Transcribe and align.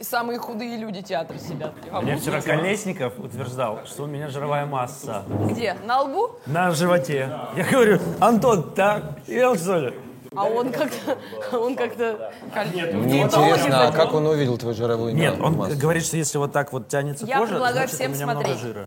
Самые 0.00 0.40
худые 0.40 0.76
люди 0.76 1.02
театра 1.02 1.38
сидят. 1.38 1.72
А 1.92 2.00
Мне 2.00 2.16
вчера 2.16 2.40
Колесников 2.40 3.16
утверждал, 3.16 3.78
что 3.86 4.02
у 4.02 4.06
меня 4.06 4.26
жировая 4.28 4.66
масса 4.66 5.22
Где? 5.48 5.74
На 5.86 6.00
лбу? 6.02 6.32
на 6.46 6.72
животе. 6.72 7.30
Я 7.56 7.64
говорю, 7.64 8.00
Антон, 8.18 8.72
так? 8.74 9.20
Ел, 9.28 9.54
что 9.54 9.78
ли? 9.78 9.94
А 10.34 10.46
он 10.46 10.72
как-то... 10.72 11.16
Он 11.56 11.76
как-то... 11.76 12.32
Мне 12.92 13.22
интересно, 13.22 13.86
а 13.86 13.92
как 13.92 14.12
он 14.14 14.26
увидел 14.26 14.58
твою 14.58 14.74
жировую 14.74 15.14
Нет, 15.14 15.36
он 15.40 15.54
массу? 15.54 15.78
говорит, 15.78 16.04
что 16.04 16.16
если 16.16 16.38
вот 16.38 16.50
так 16.52 16.72
вот 16.72 16.88
тянется 16.88 17.24
Я 17.24 17.38
кожа, 17.38 17.52
предлагаю 17.52 17.86
значит, 17.88 17.94
всем 17.94 18.10
у 18.10 18.14
меня 18.16 18.26
много 18.26 18.40
смотреть. 18.40 18.60
жира. 18.62 18.86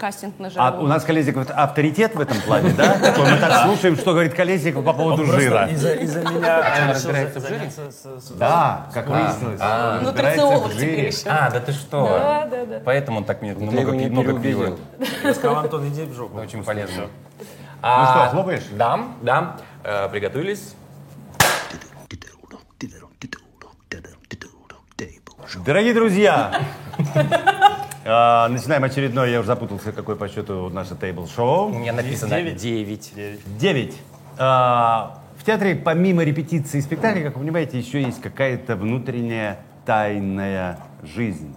Кастинг 0.00 0.38
на 0.38 0.46
А 0.46 0.50
жировую. 0.50 0.84
у 0.84 0.86
нас 0.86 1.04
Колесников 1.04 1.50
авторитет 1.50 2.14
в 2.14 2.20
этом 2.20 2.40
плане, 2.40 2.72
да? 2.72 2.98
Такой, 3.02 3.30
Мы 3.30 3.36
так 3.36 3.66
слушаем, 3.66 3.96
что 3.96 4.12
говорит 4.12 4.32
Колесников 4.32 4.82
по 4.82 4.94
поводу 4.94 5.26
жира. 5.26 5.68
Из-за 5.68 5.94
меня 5.96 6.86
решил 6.86 6.94
разбирается 6.94 7.40
в 7.40 7.46
жире? 7.46 7.70
заняться 7.70 8.34
Да, 8.38 8.86
как 8.94 9.08
выяснилось, 9.08 9.60
разбирается 9.60 10.04
Нутрициолог 10.04 10.72
теперь 10.72 11.06
еще. 11.06 11.28
А, 11.28 11.50
да 11.50 11.60
ты 11.60 11.72
что? 11.72 12.04
Да, 12.06 12.46
да, 12.50 12.64
да. 12.64 12.80
Поэтому 12.82 13.18
он 13.18 13.24
так 13.24 13.42
мне 13.42 13.54
много, 13.54 14.40
пива. 14.40 14.78
Я 15.22 15.34
сказал, 15.34 15.58
Антон, 15.58 15.86
иди 15.88 16.04
в 16.04 16.14
жопу. 16.14 16.38
Очень 16.38 16.64
полезно. 16.64 17.08
Ну 17.82 18.04
что, 18.06 18.28
хлопаешь? 18.30 18.64
Да, 18.72 19.00
да. 19.20 19.56
Э, 19.84 20.08
приготовились. 20.08 20.74
Дорогие 25.64 25.94
друзья, 25.94 26.62
а, 28.04 28.48
начинаем 28.48 28.84
очередное, 28.84 29.28
я 29.30 29.40
уже 29.40 29.46
запутался, 29.48 29.92
какой 29.92 30.16
по 30.16 30.28
счету 30.28 30.68
наше 30.70 30.94
У 30.94 30.96
тейбл-шоу. 30.96 31.70
меня 31.78 31.92
написано 31.92 32.36
Девять. 32.36 32.60
9. 32.62 33.12
Девять. 33.58 33.96
А, 34.38 35.18
В 35.38 35.44
театре 35.44 35.74
помимо 35.74 36.22
репетиции 36.24 36.80
спектакля, 36.80 37.22
как 37.24 37.34
вы 37.36 37.40
понимаете, 37.42 37.78
еще 37.78 38.00
есть 38.02 38.20
какая-то 38.20 38.76
внутренняя 38.76 39.58
тайная 39.86 40.78
жизнь. 41.02 41.54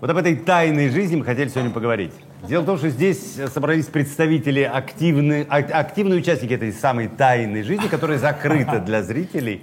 Вот 0.00 0.10
об 0.10 0.16
этой 0.16 0.34
тайной 0.34 0.88
жизни 0.88 1.16
мы 1.16 1.24
хотели 1.24 1.48
сегодня 1.48 1.70
поговорить. 1.70 2.12
Дело 2.48 2.62
в 2.62 2.66
том, 2.66 2.76
что 2.78 2.88
здесь 2.88 3.38
собрались 3.54 3.86
представители, 3.86 4.62
активные, 4.62 5.46
ак- 5.48 5.70
активные 5.72 6.18
участники 6.18 6.52
этой 6.54 6.72
самой 6.72 7.06
тайной 7.06 7.62
жизни, 7.62 7.86
которая 7.86 8.18
закрыта 8.18 8.80
для 8.80 9.02
зрителей 9.04 9.62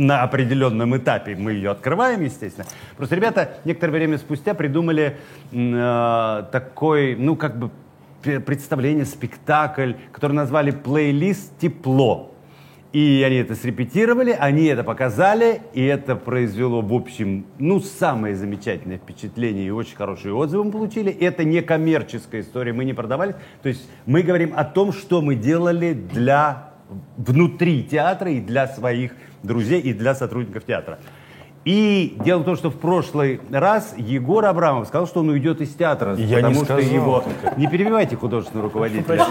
на 0.00 0.22
определенном 0.22 0.96
этапе. 0.96 1.36
Мы 1.36 1.52
ее 1.52 1.70
открываем, 1.70 2.22
естественно. 2.22 2.66
Просто 2.96 3.16
ребята 3.16 3.58
некоторое 3.64 3.92
время 3.92 4.18
спустя 4.18 4.54
придумали 4.54 5.18
э, 5.52 6.44
такой, 6.50 7.16
ну, 7.16 7.36
как 7.36 7.58
бы 7.58 7.70
представление, 8.22 9.04
спектакль, 9.04 9.92
который 10.12 10.32
назвали 10.32 10.70
«Плейлист 10.70 11.58
тепло». 11.58 12.34
И 12.92 13.22
они 13.24 13.36
это 13.36 13.54
срепетировали, 13.54 14.36
они 14.36 14.64
это 14.64 14.82
показали, 14.82 15.62
и 15.74 15.84
это 15.84 16.16
произвело, 16.16 16.80
в 16.80 16.92
общем, 16.92 17.46
ну, 17.58 17.78
самое 17.78 18.34
замечательное 18.34 18.98
впечатление 18.98 19.68
и 19.68 19.70
очень 19.70 19.94
хорошие 19.94 20.34
отзывы 20.34 20.64
мы 20.64 20.72
получили. 20.72 21.12
Это 21.12 21.44
не 21.44 21.62
коммерческая 21.62 22.40
история, 22.40 22.72
мы 22.72 22.84
не 22.84 22.92
продавали. 22.92 23.36
То 23.62 23.68
есть 23.68 23.88
мы 24.06 24.22
говорим 24.22 24.54
о 24.56 24.64
том, 24.64 24.92
что 24.92 25.22
мы 25.22 25.36
делали 25.36 25.92
для 25.92 26.70
внутри 27.16 27.84
театра 27.84 28.32
и 28.32 28.40
для 28.40 28.66
своих 28.66 29.12
друзей, 29.42 29.80
и 29.80 29.92
для 29.92 30.14
сотрудников 30.14 30.64
театра. 30.64 30.98
И 31.66 32.16
дело 32.24 32.40
в 32.40 32.44
том, 32.44 32.56
что 32.56 32.70
в 32.70 32.76
прошлый 32.78 33.38
раз 33.50 33.92
Егор 33.98 34.42
Абрамов 34.46 34.88
сказал, 34.88 35.06
что 35.06 35.20
он 35.20 35.28
уйдет 35.28 35.60
из 35.60 35.74
театра, 35.74 36.14
Я 36.14 36.36
потому 36.36 36.54
не 36.54 36.64
что 36.64 36.64
сказал. 36.64 36.90
его... 36.90 37.24
Не 37.58 37.66
перебивайте 37.66 38.16
художественного 38.16 38.68
руководителя. 38.68 39.26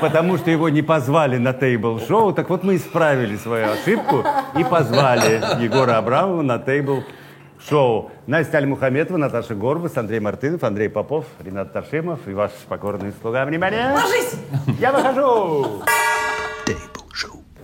Потому 0.00 0.36
что 0.36 0.50
его 0.50 0.68
не 0.68 0.82
позвали 0.82 1.36
на 1.38 1.52
тейбл-шоу. 1.52 2.32
Так 2.32 2.50
вот 2.50 2.64
мы 2.64 2.74
исправили 2.74 3.36
свою 3.36 3.68
ошибку 3.70 4.24
и 4.58 4.64
позвали 4.64 5.62
Егора 5.62 5.98
Абрамова 5.98 6.42
на 6.42 6.58
тейбл-шоу. 6.58 8.10
Настя 8.26 8.58
Аль-Мухаметова, 8.58 9.16
Наташа 9.16 9.54
Горбас, 9.54 9.96
Андрей 9.96 10.18
Мартынов, 10.18 10.64
Андрей 10.64 10.88
Попов, 10.88 11.24
Ренат 11.38 11.72
Ташимов 11.72 12.26
и 12.26 12.32
ваш 12.32 12.50
покорный 12.68 13.12
слуга. 13.22 13.44
Внимание! 13.44 13.92
Ложись! 13.92 14.34
Я 14.80 14.90
выхожу! 14.90 15.84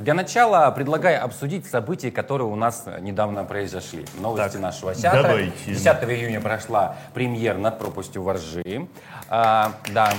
Для 0.00 0.14
начала 0.14 0.70
предлагаю 0.70 1.22
обсудить 1.22 1.66
события, 1.66 2.10
которые 2.10 2.48
у 2.48 2.56
нас 2.56 2.86
недавно 3.00 3.44
произошли. 3.44 4.06
Новости 4.18 4.54
Так, 4.54 4.62
нашего 4.62 4.94
театра. 4.94 5.22
давайте. 5.24 5.52
10 5.66 5.86
июня 6.04 6.40
прошла 6.40 6.96
премьера 7.12 7.58
над 7.58 7.78
пропастью 7.78 8.22
воржи. 8.22 8.88
А, 9.28 9.72
да, 9.92 10.10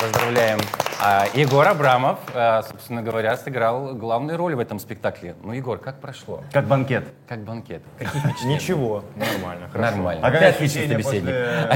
поздравляем. 0.00 0.58
А, 1.02 1.26
Егор 1.34 1.68
Абрамов, 1.68 2.18
а, 2.32 2.62
собственно 2.62 3.02
говоря, 3.02 3.36
сыграл 3.36 3.94
главную 3.94 4.38
роль 4.38 4.54
в 4.54 4.58
этом 4.58 4.78
спектакле. 4.78 5.36
Ну, 5.42 5.52
Егор, 5.52 5.76
как 5.76 6.00
прошло? 6.00 6.42
Как 6.50 6.64
банкет. 6.66 7.04
Как 7.28 7.40
банкет? 7.40 7.82
Какие 7.98 8.22
впечатления? 8.22 8.54
Ничего, 8.54 9.04
нормально, 9.16 9.68
хорошо. 9.68 9.96
Нормально. 9.96 10.26
А 10.26 10.52
собеседник. 10.54 11.02
после, 11.02 11.22
э, 11.26 11.72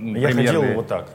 Я 0.00 0.32
ходил 0.32 0.62
вот 0.74 0.88
так. 0.88 1.06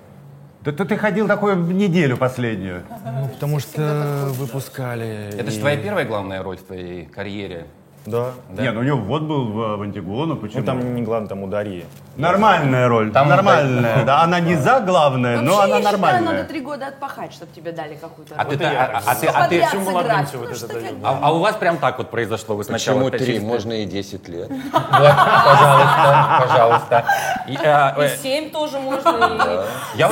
Да 0.72 0.84
ты, 0.84 0.86
ты 0.86 0.98
ходил 0.98 1.28
такую 1.28 1.56
неделю 1.56 2.16
последнюю. 2.18 2.84
Ну, 3.06 3.28
потому 3.30 3.60
что 3.60 4.28
выпускали. 4.34 5.30
Это 5.38 5.50
же 5.50 5.58
и- 5.58 5.60
твоя 5.60 5.78
первая 5.78 6.06
главная 6.06 6.44
роль 6.44 6.58
в 6.58 6.62
твоей 6.62 7.06
карьере. 7.06 7.66
Да. 8.06 8.32
Не, 8.50 8.72
ну 8.72 8.80
у 8.80 8.84
него 8.84 8.98
вот 8.98 9.24
был 9.24 9.46
в, 9.46 9.78
в 9.78 9.82
Антигону, 9.82 10.36
почему? 10.38 10.62
Ну 10.62 10.66
там 10.66 10.96
не 10.96 11.02
главное, 11.02 11.30
там 11.30 11.44
удари. 11.44 11.86
Нормальная 12.16 12.88
роль, 12.88 13.12
Там 13.12 13.30
нормальная, 13.30 14.04
да, 14.04 14.22
она 14.24 14.40
не 14.40 14.56
за 14.56 14.80
главная, 14.82 15.40
но 15.42 15.56
Вообще, 15.58 15.74
она 15.76 15.92
нормальная. 15.92 16.32
надо 16.34 16.44
три 16.46 16.60
года 16.60 16.88
отпахать, 16.88 17.34
чтобы 17.34 17.52
тебе 17.54 17.72
дали 17.72 17.96
какую-то 17.96 18.36
А 18.36 18.44
роль. 18.44 18.58
ты, 18.58 18.66
а, 18.66 19.02
а- 19.06 19.12
а 19.12 19.16
ты, 19.16 19.28
а 19.28 19.32
ты- 19.34 19.40
Подряд 19.60 19.70
всю 19.70 19.80
молодым 19.82 20.18
вот 20.18 20.50
Ну, 20.50 20.56
это 20.56 20.68
ты- 20.68 20.96
а- 21.04 21.20
а 21.22 21.32
у 21.34 21.40
вас 21.40 21.56
прям 21.56 21.78
так 21.78 21.98
вот 21.98 22.10
произошло? 22.10 22.56
Вы 22.56 22.64
сначала 22.64 23.10
Почему 23.10 23.26
три? 23.26 23.40
Можно 23.40 23.74
и 23.84 23.86
10 23.86 24.28
лет. 24.28 24.50
Пожалуйста, 24.72 26.38
пожалуйста. 26.48 27.06
И, 27.48 27.58
а, 27.64 27.96
э, 27.98 28.18
семь 28.18 28.50
тоже 28.50 28.80
можно. 28.80 29.66
Я, 29.96 30.10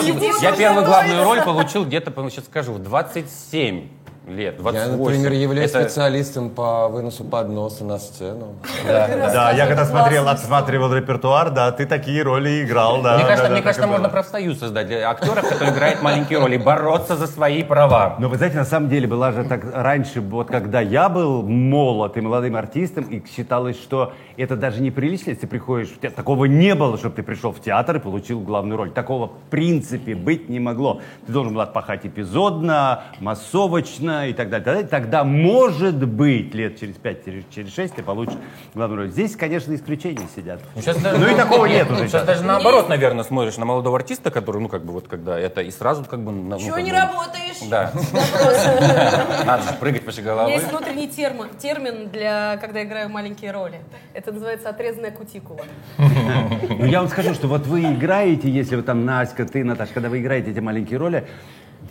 первую 0.55 0.85
главную 0.85 1.23
роль 1.23 1.41
получил 1.41 1.85
где-то, 1.85 2.11
сейчас 2.29 2.45
скажу, 2.45 2.73
в 2.73 2.79
27 2.79 3.89
лет, 4.27 4.57
28. 4.57 4.87
Я, 4.87 4.97
например, 4.97 5.31
являюсь 5.31 5.71
Это- 5.71 5.83
специалистом 5.83 6.49
по 6.49 6.87
выносу 6.89 7.23
подноса 7.23 7.83
на 7.85 7.97
сцену. 7.97 8.55
Да, 8.85 9.51
я 9.51 9.67
когда 9.67 9.85
смотрел, 9.85 10.27
отсматривал 10.27 10.93
репертуар, 10.93 11.49
да, 11.51 11.71
ты 11.71 11.85
такие 11.85 12.23
роли 12.23 12.63
играл, 12.63 13.01
да. 13.01 13.15
Мне 13.15 13.23
да, 13.23 13.29
кажется, 13.29 13.47
да, 13.47 13.53
мне 13.53 13.61
кажется, 13.61 13.85
и 13.85 13.89
можно 13.89 14.09
профсоюз 14.09 14.59
создать 14.59 14.87
для 14.87 15.09
актеров, 15.09 15.47
которые 15.47 15.73
играют 15.73 16.01
маленькие 16.01 16.39
роли, 16.39 16.57
бороться 16.57 17.15
за 17.15 17.27
свои 17.27 17.63
права. 17.63 18.15
Но 18.19 18.27
вы 18.29 18.37
знаете, 18.37 18.57
на 18.57 18.65
самом 18.65 18.89
деле 18.89 19.07
была 19.07 19.31
же 19.31 19.43
так 19.43 19.63
раньше, 19.73 20.21
вот 20.21 20.47
когда 20.47 20.81
я 20.81 21.09
был 21.09 21.43
молод 21.43 22.17
и 22.17 22.21
молодым 22.21 22.55
артистом, 22.55 23.05
и 23.05 23.23
считалось, 23.27 23.77
что 23.77 24.13
это 24.35 24.55
даже 24.55 24.81
неприлично, 24.81 25.29
если 25.29 25.41
ты 25.41 25.47
приходишь 25.47 25.89
в 25.89 25.99
театр. 25.99 26.15
Такого 26.17 26.45
не 26.45 26.75
было, 26.75 26.97
чтобы 26.97 27.15
ты 27.15 27.23
пришел 27.23 27.51
в 27.51 27.61
театр 27.61 27.97
и 27.97 27.99
получил 27.99 28.39
главную 28.41 28.77
роль. 28.77 28.91
Такого 28.91 29.27
в 29.27 29.49
принципе 29.49 30.15
быть 30.15 30.49
не 30.49 30.59
могло. 30.59 31.01
Ты 31.25 31.31
должен 31.31 31.53
был 31.53 31.61
отпахать 31.61 32.05
эпизодно, 32.05 33.03
массовочно 33.19 34.16
и 34.25 34.33
так 34.33 34.49
далее. 34.49 34.65
Тогда, 34.65 34.87
тогда 34.87 35.23
может 35.23 35.95
быть, 36.05 36.53
лет 36.55 36.79
через 36.79 36.95
5, 36.95 37.25
через, 37.25 37.43
через 37.53 37.73
6 37.73 37.95
ты 37.95 38.03
получишь 38.03 38.35
главную 38.73 39.03
роль. 39.03 39.09
Здесь, 39.11 39.35
конечно, 39.35 39.73
исключения 39.75 40.27
сидят. 40.35 40.59
Сейчас 40.75 40.97
даже- 40.97 41.17
Ну 41.19 41.27
и 41.31 41.35
такого 41.35 41.65
нет 41.65 41.85
уже 41.91 42.01
Сейчас 42.07 42.11
сейчас. 42.11 42.25
даже 42.25 42.43
наоборот, 42.43 42.89
наверное, 42.89 43.23
смотришь 43.23 43.57
на 43.57 43.65
молодого 43.65 43.97
артиста, 43.97 44.31
который, 44.31 44.61
ну, 44.61 44.67
как 44.69 44.83
бы, 44.85 44.93
вот 44.93 45.07
когда 45.07 45.37
это, 45.39 45.61
и 45.61 45.71
сразу 45.71 46.03
как 46.05 46.21
бы... 46.23 46.31
на- 46.31 46.55
ну, 46.55 46.59
Чего 46.59 46.75
как 46.75 46.83
не 46.83 46.91
бы- 46.91 46.97
работаешь? 46.97 47.57
Да. 47.69 47.91
Надо 49.45 49.63
же 49.63 49.69
прыгать 49.79 50.05
выше 50.05 50.21
У 50.21 50.23
головы. 50.23 50.47
меня 50.49 50.55
есть 50.59 50.69
внутренний 50.71 51.07
термин, 51.07 51.47
термин 51.59 52.09
для, 52.09 52.57
когда 52.61 52.83
играю 52.83 53.09
маленькие 53.09 53.51
роли. 53.51 53.79
Это 54.13 54.31
называется 54.31 54.69
отрезанная 54.69 55.11
кутикула. 55.11 55.61
Ну, 55.97 56.85
я 56.85 56.99
вам 57.01 57.09
скажу, 57.09 57.33
что 57.33 57.47
вот 57.47 57.65
вы 57.67 57.81
играете, 57.93 58.49
если 58.49 58.75
вы 58.75 58.81
там, 58.83 59.05
Наська, 59.05 59.45
ты, 59.45 59.63
Наташа, 59.63 59.93
когда 59.93 60.09
вы 60.09 60.19
играете 60.19 60.51
эти 60.51 60.59
маленькие 60.59 60.99
роли, 60.99 61.27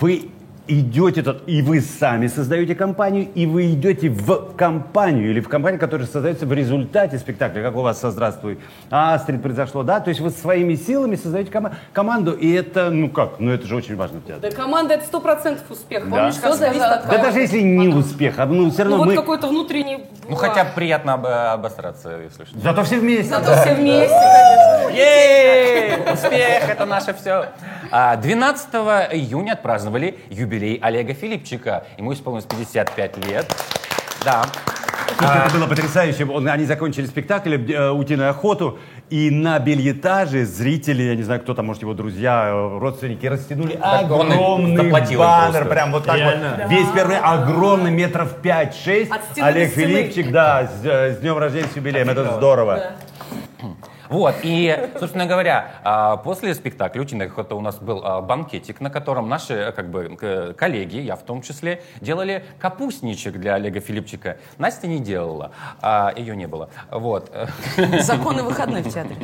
вы 0.01 0.31
идете 0.69 1.23
тут, 1.23 1.43
и 1.47 1.63
вы 1.63 1.81
сами 1.81 2.27
создаете 2.27 2.75
компанию, 2.75 3.29
и 3.35 3.47
вы 3.47 3.73
идете 3.73 4.09
в 4.09 4.55
компанию, 4.57 5.31
или 5.31 5.41
в 5.41 5.49
компанию, 5.49 5.81
которая 5.81 6.07
создается 6.07 6.47
в 6.47 6.53
результате 6.53 7.19
спектакля, 7.19 7.63
как 7.63 7.77
у 7.77 7.83
вас 7.83 8.01
со 8.01 8.11
«Здравствуй, 8.11 8.59
Астрид» 8.91 9.43
произошло, 9.43 9.83
да? 9.83 10.01
То 10.01 10.09
есть 10.11 10.21
вы 10.21 10.31
своими 10.31 10.75
силами 10.75 11.17
создаете 11.17 11.51
кома- 11.51 11.75
команду, 11.93 12.33
и 12.33 12.53
это, 12.53 12.91
ну 12.91 13.09
как, 13.11 13.39
ну 13.39 13.53
это 13.53 13.67
же 13.67 13.77
очень 13.77 13.97
важно 13.97 14.21
в 14.21 14.25
театре. 14.27 14.51
Да 14.51 14.57
команда 14.57 14.95
это 14.95 15.05
сто 15.05 15.21
процентов 15.21 15.71
успех. 15.71 16.09
Да. 16.09 16.17
Помнишь, 16.17 16.35
все 16.35 16.53
зависит 16.55 16.83
от 16.83 16.91
Да 16.91 16.99
команды. 17.09 17.23
даже 17.27 17.41
если 17.41 17.61
не 17.61 17.89
успех, 17.89 18.39
а 18.39 18.47
ну 18.47 18.71
все 18.71 18.85
Ну 18.85 18.91
равно 18.91 19.05
вот 19.05 19.07
мы... 19.11 19.17
какой-то 19.17 19.49
внутренний... 19.49 20.05
Ну, 20.29 20.35
хотя 20.37 20.65
приятно 20.65 21.15
об- 21.15 21.27
обосраться, 21.27 22.19
если 22.25 22.45
что. 22.45 22.59
Зато 22.59 22.83
все 22.83 22.99
вместе. 22.99 23.31
Зато 23.31 23.53
все 23.63 23.75
вместе, 23.75 24.15
конечно. 24.91 26.13
Успех, 26.13 26.69
это 26.71 26.87
наше 26.87 27.15
все. 27.15 27.47
12 27.97 28.75
июня 29.13 29.53
отпраздновали 29.53 30.19
юбилей 30.29 30.79
Олега 30.83 31.15
Филипчика. 31.15 31.87
Ему 31.97 32.13
исполнилось 32.13 32.45
55 32.45 33.27
лет. 33.27 33.47
Да. 34.23 34.45
Слушай, 35.19 35.47
это 35.47 35.55
было 35.57 35.67
потрясающе. 35.67 36.27
Он- 36.27 36.47
они 36.47 36.65
закончили 36.67 37.07
спектакль 37.07 37.55
э, 37.55 37.91
«Утиную 37.91 38.29
охоту», 38.29 38.79
и 39.09 39.31
на 39.31 39.59
бельетаже 39.61 40.45
зрители, 40.45 41.05
я 41.05 41.15
не 41.15 41.23
знаю, 41.23 41.41
кто 41.41 41.55
там, 41.55 41.67
может, 41.67 41.83
его 41.83 41.95
друзья, 41.95 42.49
э, 42.49 42.79
родственники, 42.79 43.25
растянули 43.25 43.77
Так 43.77 44.03
огромный 44.05 44.91
баннер, 45.17 45.65
прям 45.67 45.93
вот 45.93 46.05
так 46.05 46.17
Реально? 46.17 46.59
вот. 46.63 46.71
Весь 46.71 46.89
первый 46.95 47.17
огромный, 47.19 47.93
метров 47.93 48.35
5-6. 48.43 49.09
От 49.11 49.25
стены 49.33 49.47
Олег. 49.47 49.73
Филипчик, 49.73 50.31
да, 50.33 50.67
с, 50.67 50.85
э, 50.85 51.15
с 51.15 51.19
днем 51.19 51.39
рождения, 51.39 51.69
с 51.73 51.77
юбилеем, 51.77 52.11
это 52.11 52.35
здорово. 52.35 52.93
Вот, 54.09 54.35
и, 54.43 54.91
собственно 54.99 55.27
говоря, 55.27 55.73
а, 55.85 56.17
после 56.17 56.55
спектакля 56.55 57.01
«Утиная 57.03 57.27
охота» 57.29 57.55
у 57.55 57.61
нас 57.61 57.77
был 57.77 58.03
а, 58.05 58.21
банкетик, 58.21 58.81
на 58.81 58.91
котором 58.91 59.29
наши 59.29 59.55
э, 59.55 59.73
как 59.73 59.91
бы, 59.91 60.55
коллеги, 60.57 60.99
я 60.99 61.17
в 61.17 61.23
том 61.23 61.43
числе, 61.43 61.83
делали 62.01 62.45
капустничек 62.59 63.35
для 63.39 63.55
Олега 63.55 63.81
Филипчика. 63.81 64.37
Настя 64.59 64.87
не 64.87 64.99
делала, 64.99 65.51
а, 65.81 66.13
ее 66.17 66.37
не 66.37 66.47
было. 66.47 66.69
Вот. 66.91 67.31
Законы 68.01 68.43
выходной 68.43 68.83
в 68.83 68.93
театре. 68.93 69.17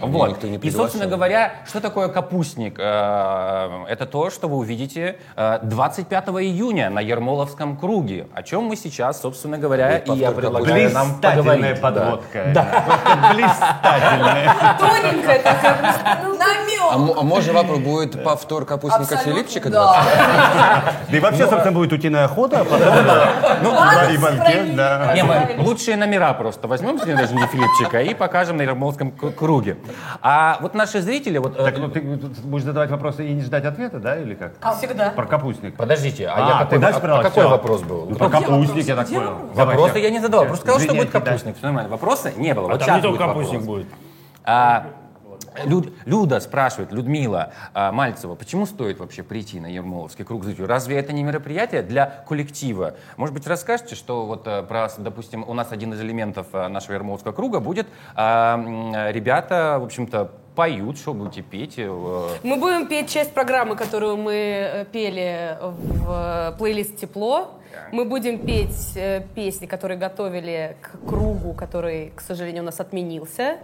Вот. 0.00 0.30
Никто 0.30 0.46
не 0.46 0.56
И, 0.58 0.70
собственно 0.70 1.06
говоря, 1.06 1.54
что 1.66 1.80
такое 1.80 2.08
капустник? 2.08 2.78
Э, 2.78 3.84
Это 3.88 4.06
то, 4.06 4.30
что 4.30 4.48
вы 4.48 4.56
увидите 4.58 5.18
э, 5.36 5.58
25 5.62 6.28
июня 6.28 6.90
на 6.90 7.00
Ермоловском 7.00 7.76
круге, 7.76 8.26
о 8.34 8.42
чем 8.42 8.64
мы 8.64 8.76
сейчас, 8.76 9.20
собственно 9.20 9.58
говоря, 9.58 9.98
и 9.98 10.12
я 10.12 10.30
предлагаю 10.32 10.90
нам 10.92 11.12
Блистательная 11.12 11.76
поговорить. 11.76 11.80
подводка. 11.80 12.50
Просто 12.54 13.34
блистательная. 13.34 14.25
Тоненькая 14.78 15.38
такая, 15.42 16.18
ну, 16.24 16.36
А, 16.88 16.94
м- 16.94 17.12
а 17.18 17.22
може 17.22 17.52
вопрос 17.52 17.78
будет 17.80 18.22
повтор 18.22 18.64
капустника 18.64 19.16
Филипчика? 19.16 19.70
да. 19.70 20.02
Да 21.10 21.16
и 21.16 21.20
вообще, 21.20 21.46
собственно, 21.46 21.72
будет 21.72 21.92
утиная 21.92 22.24
охота, 22.26 22.60
а 22.60 22.64
потом 22.64 22.94
ну, 23.62 23.72
Марий 23.74 24.18
банкет, 24.18 24.76
да. 24.76 25.12
Не, 25.14 25.24
мы 25.24 25.56
лучшие 25.58 25.96
номера 25.96 26.32
просто 26.34 26.68
возьмем 26.68 26.98
с 26.98 27.02
дня 27.02 27.16
рождения 27.18 27.46
Филипчика 27.48 28.02
и 28.02 28.14
покажем 28.14 28.56
на 28.56 28.62
Ермоловском 28.62 29.10
к- 29.10 29.30
круге. 29.32 29.78
А 30.22 30.58
вот 30.60 30.74
наши 30.74 31.00
зрители, 31.00 31.38
вот, 31.38 31.58
э, 31.58 31.64
Так, 31.64 31.78
ну 31.78 31.88
ты 31.88 32.00
будешь 32.00 32.64
задавать 32.64 32.90
вопросы 32.90 33.26
и 33.26 33.32
не 33.32 33.42
ждать 33.42 33.64
ответа, 33.64 33.98
да, 33.98 34.16
или 34.16 34.34
как? 34.34 34.52
Всегда. 34.78 35.10
Про 35.10 35.26
капустник. 35.26 35.76
подождите, 35.76 36.28
а, 36.28 36.34
А, 36.36 36.40
я 36.60 36.66
ты 36.66 36.78
какой, 36.78 37.10
а 37.18 37.22
какой 37.22 37.46
вопрос 37.48 37.82
был? 37.82 38.06
Ну, 38.10 38.16
про 38.16 38.28
капустник, 38.28 38.86
я 38.86 38.96
так 38.96 39.08
понял. 39.08 39.32
Вопросы 39.54 39.98
я 39.98 40.10
не 40.10 40.20
задавал, 40.20 40.46
просто 40.46 40.64
сказал, 40.66 40.80
что 40.80 40.94
будет 40.94 41.10
капустник. 41.10 41.56
Все 41.56 41.66
нормально. 41.66 41.90
Вопроса 41.90 42.30
не 42.36 42.54
было. 42.54 42.68
вот 42.68 42.84
Там 42.84 42.96
не 42.96 43.02
только 43.02 43.26
капустник 43.26 43.62
будет. 43.62 43.86
А, 44.46 44.86
Люд- 45.64 45.92
Люда 46.04 46.38
спрашивает, 46.40 46.92
Людмила 46.92 47.52
а, 47.74 47.90
Мальцева, 47.92 48.34
почему 48.34 48.66
стоит 48.66 48.98
вообще 48.98 49.22
прийти 49.22 49.58
на 49.60 49.66
Ермоловский 49.66 50.24
круг 50.24 50.44
зрителей? 50.44 50.66
Разве 50.66 50.96
это 50.98 51.12
не 51.12 51.22
мероприятие 51.24 51.82
для 51.82 52.06
коллектива? 52.28 52.94
Может 53.16 53.34
быть, 53.34 53.46
расскажете, 53.46 53.94
что 53.94 54.26
вот 54.26 54.46
э, 54.46 54.62
про, 54.62 54.88
допустим, 54.98 55.44
у 55.46 55.52
нас 55.54 55.72
один 55.72 55.92
из 55.94 56.00
элементов 56.00 56.46
э, 56.52 56.68
нашего 56.68 56.94
Ермоловского 56.94 57.32
круга 57.32 57.60
будет, 57.60 57.86
а, 58.14 58.54
м, 58.56 58.94
ребята, 59.12 59.78
в 59.80 59.84
общем-то, 59.84 60.30
поют, 60.56 60.98
что 60.98 61.14
будете 61.14 61.42
петь? 61.42 61.74
э, 61.76 61.88
Мы 62.42 62.56
будем 62.56 62.88
петь 62.88 63.08
часть 63.10 63.32
программы, 63.32 63.76
которую 63.76 64.16
мы 64.16 64.32
э, 64.34 64.84
пели 64.90 65.56
в 65.60 66.56
плейлист 66.58 66.96
«Тепло». 66.96 67.50
Мы 67.92 68.06
будем 68.06 68.38
петь 68.38 68.92
э, 68.96 69.20
песни, 69.34 69.66
которые 69.66 69.98
готовили 69.98 70.76
к 70.80 71.06
кругу, 71.06 71.52
который, 71.52 72.10
к 72.16 72.22
сожалению, 72.22 72.62
у 72.62 72.66
нас 72.66 72.80
отменился. 72.80 73.58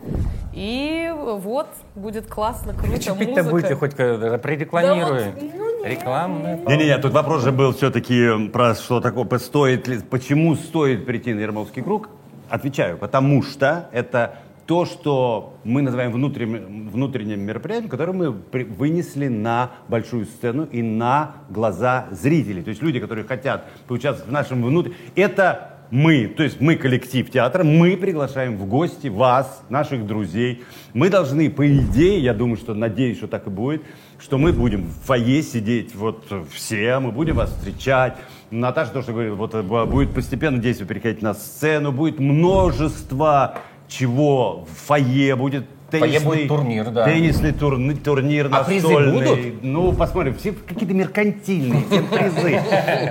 И 0.52 1.10
вот, 1.16 1.68
будет 1.94 2.26
классно, 2.26 2.74
круто, 2.74 3.00
Что 3.00 3.14
петь-то 3.16 3.42
музыка. 3.42 3.50
будете, 3.50 3.74
хоть 3.74 3.92
э, 3.96 4.38
прорекламируй. 4.38 5.18
Да 5.18 5.24
вот, 5.30 5.42
ну, 5.54 5.78
нет. 5.78 5.86
Рекламная 5.98 6.56
Не-не-не, 6.58 6.98
тут 6.98 7.12
вопрос 7.12 7.42
же 7.42 7.52
был 7.52 7.72
все-таки 7.72 8.48
про 8.50 8.74
что 8.74 9.00
такое, 9.00 9.24
по- 9.24 9.38
стоит 9.38 9.88
ли, 9.88 9.98
почему 10.00 10.56
стоит 10.56 11.06
прийти 11.06 11.32
на 11.32 11.40
Ермоловский 11.40 11.82
круг. 11.82 12.10
Отвечаю, 12.50 12.98
потому 12.98 13.42
что 13.42 13.88
это 13.92 14.34
то, 14.67 14.85
что 14.85 15.55
мы 15.64 15.82
называем 15.82 16.12
внутренним, 16.12 16.88
внутренним 16.88 17.41
мероприятием, 17.41 17.91
которое 17.91 18.12
мы 18.12 18.32
при- 18.32 18.64
вынесли 18.64 19.29
на 19.29 19.70
большую 19.88 20.26
сцену 20.26 20.64
и 20.64 20.82
на 20.82 21.32
глаза 21.50 22.06
зрителей. 22.11 22.62
То 22.62 22.70
есть 22.70 22.82
люди, 22.82 23.00
которые 23.00 23.25
хотят 23.25 23.69
поучаствовать 23.87 24.29
в 24.29 24.32
нашем 24.32 24.62
внутреннем... 24.62 24.97
Это 25.14 25.73
мы, 25.93 26.26
то 26.26 26.43
есть 26.43 26.59
мы 26.59 26.76
коллектив 26.76 27.31
театра, 27.31 27.64
мы 27.64 27.99
приглашаем 27.99 28.56
в 28.56 28.64
гости 28.64 29.09
вас, 29.09 29.62
наших 29.69 30.06
друзей. 30.06 30.64
Мы 30.94 31.11
должны, 31.11 31.50
по 31.50 31.69
идее, 31.70 32.19
я 32.19 32.32
думаю, 32.32 32.56
что 32.56 32.73
надеюсь, 32.73 33.19
что 33.19 33.29
так 33.29 33.47
и 33.47 33.50
будет, 33.50 33.82
что 34.19 34.38
мы 34.38 34.55
будем 34.55 34.85
в 34.87 35.06
фойе 35.06 35.43
сидеть 35.43 35.94
вот 35.94 36.25
все, 36.50 36.99
мы 36.99 37.12
будем 37.12 37.35
вас 37.37 37.50
встречать. 37.50 38.17
Наташа 38.50 38.93
то, 38.93 39.03
что 39.03 39.12
говорит, 39.12 39.35
вот 39.35 39.55
э, 39.55 39.62
будет 39.62 40.14
постепенно 40.14 40.56
действие 40.56 40.88
переходить 40.88 41.20
на 41.20 41.35
сцену, 41.35 41.93
будет 41.93 42.19
множество 42.19 43.59
чего 43.92 44.64
в 44.64 44.86
фойе, 44.86 45.36
будет 45.36 45.66
фойе 45.90 46.04
теннисный, 46.04 46.24
будет 46.26 46.48
турнир, 46.48 46.90
да. 46.90 47.04
теннисный 47.04 47.52
турни- 47.52 47.94
турнир 47.94 48.48
А 48.50 48.64
призы 48.64 48.86
настольный. 48.88 49.12
будут? 49.12 49.62
Ну, 49.62 49.92
посмотрим, 49.92 50.34
все 50.36 50.52
какие-то 50.52 50.94
меркантильные, 50.94 51.82
все 51.90 52.02
призы. 52.02 52.60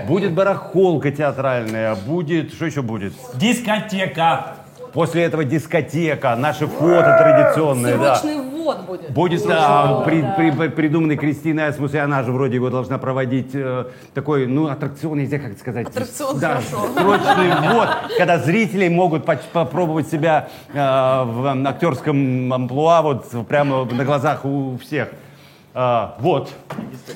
Будет 0.07 0.33
барахолка 0.33 1.11
театральная, 1.11 1.95
будет, 1.95 2.53
что 2.53 2.65
еще 2.65 2.81
будет? 2.81 3.13
Дискотека. 3.35 4.55
После 4.93 5.23
этого 5.23 5.45
дискотека, 5.45 6.35
наши 6.35 6.67
фото 6.67 7.15
традиционные, 7.17 7.97
да. 7.97 8.19
Ввод 8.61 8.81
будет. 8.85 9.11
Будет 9.11 9.47
да, 9.47 10.01
при- 10.05 10.25
при- 10.51 10.69
придуманный 10.69 11.17
Кристиной 11.17 11.67
Асмус, 11.67 11.93
и 11.93 11.97
она 11.97 12.23
же 12.23 12.31
вроде 12.31 12.55
его 12.55 12.69
должна 12.69 12.97
проводить 12.97 13.51
э, 13.53 13.85
такой, 14.13 14.47
ну, 14.47 14.67
аттракцион, 14.67 15.17
нельзя 15.17 15.39
как 15.39 15.57
сказать. 15.57 15.87
Аттракцион, 15.87 16.39
да, 16.39 16.47
хорошо. 16.61 16.87
Срочный 16.93 17.51
ввод, 17.73 17.89
когда 18.17 18.37
зрители 18.39 18.87
могут 18.89 19.25
попробовать 19.25 20.07
себя 20.09 20.49
э, 20.69 20.75
в 20.75 21.45
м, 21.45 21.67
актерском 21.67 22.53
амплуа 22.53 23.01
вот 23.01 23.25
прямо 23.47 23.85
на 23.85 24.05
глазах 24.05 24.45
у 24.45 24.77
всех. 24.77 25.09
А, 25.73 26.17
вот. 26.19 26.51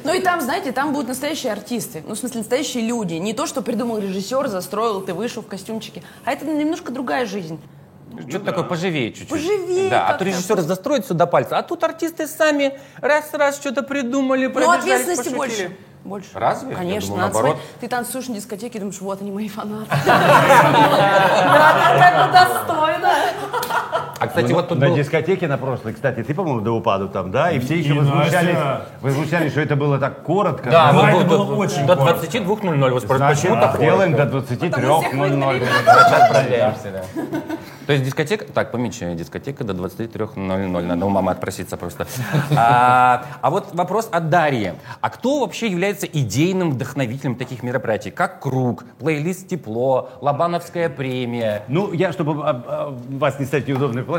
Ну 0.06 0.14
и 0.14 0.22
там, 0.22 0.40
знаете, 0.40 0.72
там 0.72 0.94
будут 0.94 1.10
настоящие 1.10 1.52
артисты. 1.52 2.04
Ну, 2.08 2.16
в 2.16 2.18
смысле, 2.18 2.40
настоящие 2.40 2.88
люди. 2.88 3.16
Не 3.16 3.34
то, 3.34 3.48
что 3.48 3.62
придумал 3.62 3.98
режиссер, 3.98 4.48
застроил, 4.48 5.02
ты 5.02 5.14
вышел 5.14 5.42
в 5.42 5.48
костюмчике. 5.48 6.04
А 6.24 6.32
это 6.32 6.46
немножко 6.46 6.94
другая 6.94 7.26
жизнь. 7.26 7.60
Что-то 8.30 8.46
такое 8.46 8.64
поживее 8.64 9.10
чуть-чуть. 9.12 9.30
Поживее 9.30 9.90
Да, 9.90 10.08
а 10.08 10.14
то 10.14 10.24
режиссер 10.26 10.62
застроит 10.62 11.06
сюда 11.06 11.26
пальцы, 11.26 11.54
а 11.54 11.62
тут 11.64 11.84
артисты 11.84 12.28
сами 12.28 12.80
раз-раз 13.02 13.56
что-то 13.58 13.84
придумали, 13.84 14.48
Ну, 14.48 14.70
ответственности 14.72 15.30
пошутили. 15.30 15.38
больше. 15.68 15.78
Больше. 16.04 16.30
Разве? 16.36 16.76
Конечно. 16.76 17.10
думал, 17.10 17.22
наоборот. 17.22 17.52
смотреть. 17.56 17.80
Ты 17.82 17.88
танцуешь 17.88 18.28
на 18.28 18.36
дискотеке 18.36 18.78
и 18.78 18.80
думаешь, 18.80 19.02
вот 19.02 19.22
они 19.22 19.32
мои 19.32 19.50
фанаты. 19.50 19.88
Да, 20.06 21.98
как 22.00 22.28
бы 22.28 22.34
достойно. 22.34 23.12
А, 24.26 24.28
кстати, 24.28 24.52
вот 24.52 24.68
тут 24.68 24.80
на 24.80 24.88
был... 24.88 24.96
дискотеке 24.96 25.48
на 25.48 25.58
прошлой, 25.58 25.94
кстати, 25.94 26.24
ты, 26.24 26.34
по-моему, 26.34 26.62
до 26.62 26.72
упаду 26.72 27.08
там, 27.10 27.32
да? 27.32 27.52
И 27.52 27.60
все 27.60 27.76
еще 27.80 27.90
И 27.96 27.98
возмущались, 28.00 28.54
Настя. 28.54 28.86
возмущались, 29.02 29.52
что 29.52 29.62
это 29.62 29.76
было 29.76 29.98
так 29.98 30.24
коротко. 30.24 30.70
Да, 30.70 30.92
Да, 30.92 30.94
вот 30.94 31.06
это 31.06 31.30
был- 31.30 31.38
было 31.38 31.46
до- 31.48 31.56
очень 31.56 31.86
До 31.86 31.96
коротко. 31.96 32.26
22.00. 32.28 32.92
Вот 32.92 33.04
спрашивают, 33.04 33.18
Значит, 33.18 33.42
почему 33.42 33.62
так 33.62 33.80
делаем 33.80 34.12
до 34.16 34.26
коротко? 34.26 34.54
23.00. 34.56 35.60
Сейчас 35.86 36.30
проверимся. 36.30 37.06
То 37.86 37.94
есть 37.94 38.04
дискотека... 38.04 38.46
Так, 38.46 38.72
помечаю, 38.72 39.16
дискотека 39.16 39.64
до 39.64 39.74
23.00. 39.74 40.82
Надо 40.82 41.06
у 41.06 41.10
мамы 41.10 41.32
отпроситься 41.32 41.78
просто. 41.78 42.08
А, 42.58 43.26
а 43.42 43.50
вот 43.52 43.74
вопрос 43.74 44.10
от 44.12 44.30
Дарьи. 44.30 44.74
А 45.02 45.10
кто 45.10 45.42
вообще 45.42 45.68
является 45.68 46.08
идейным 46.08 46.72
вдохновителем 46.72 47.36
таких 47.36 47.64
мероприятий? 47.64 48.12
Как 48.12 48.40
«Круг», 48.42 48.86
плейлист 49.00 49.48
«Тепло», 49.48 50.10
Лобановская 50.22 50.90
премия? 50.90 51.64
Ну, 51.68 51.92
я, 51.94 52.12
чтобы 52.12 52.42
а, 52.44 52.64
а, 52.68 52.98
вас 53.10 53.40
не 53.40 53.46
стать 53.46 53.66
в 53.66 53.68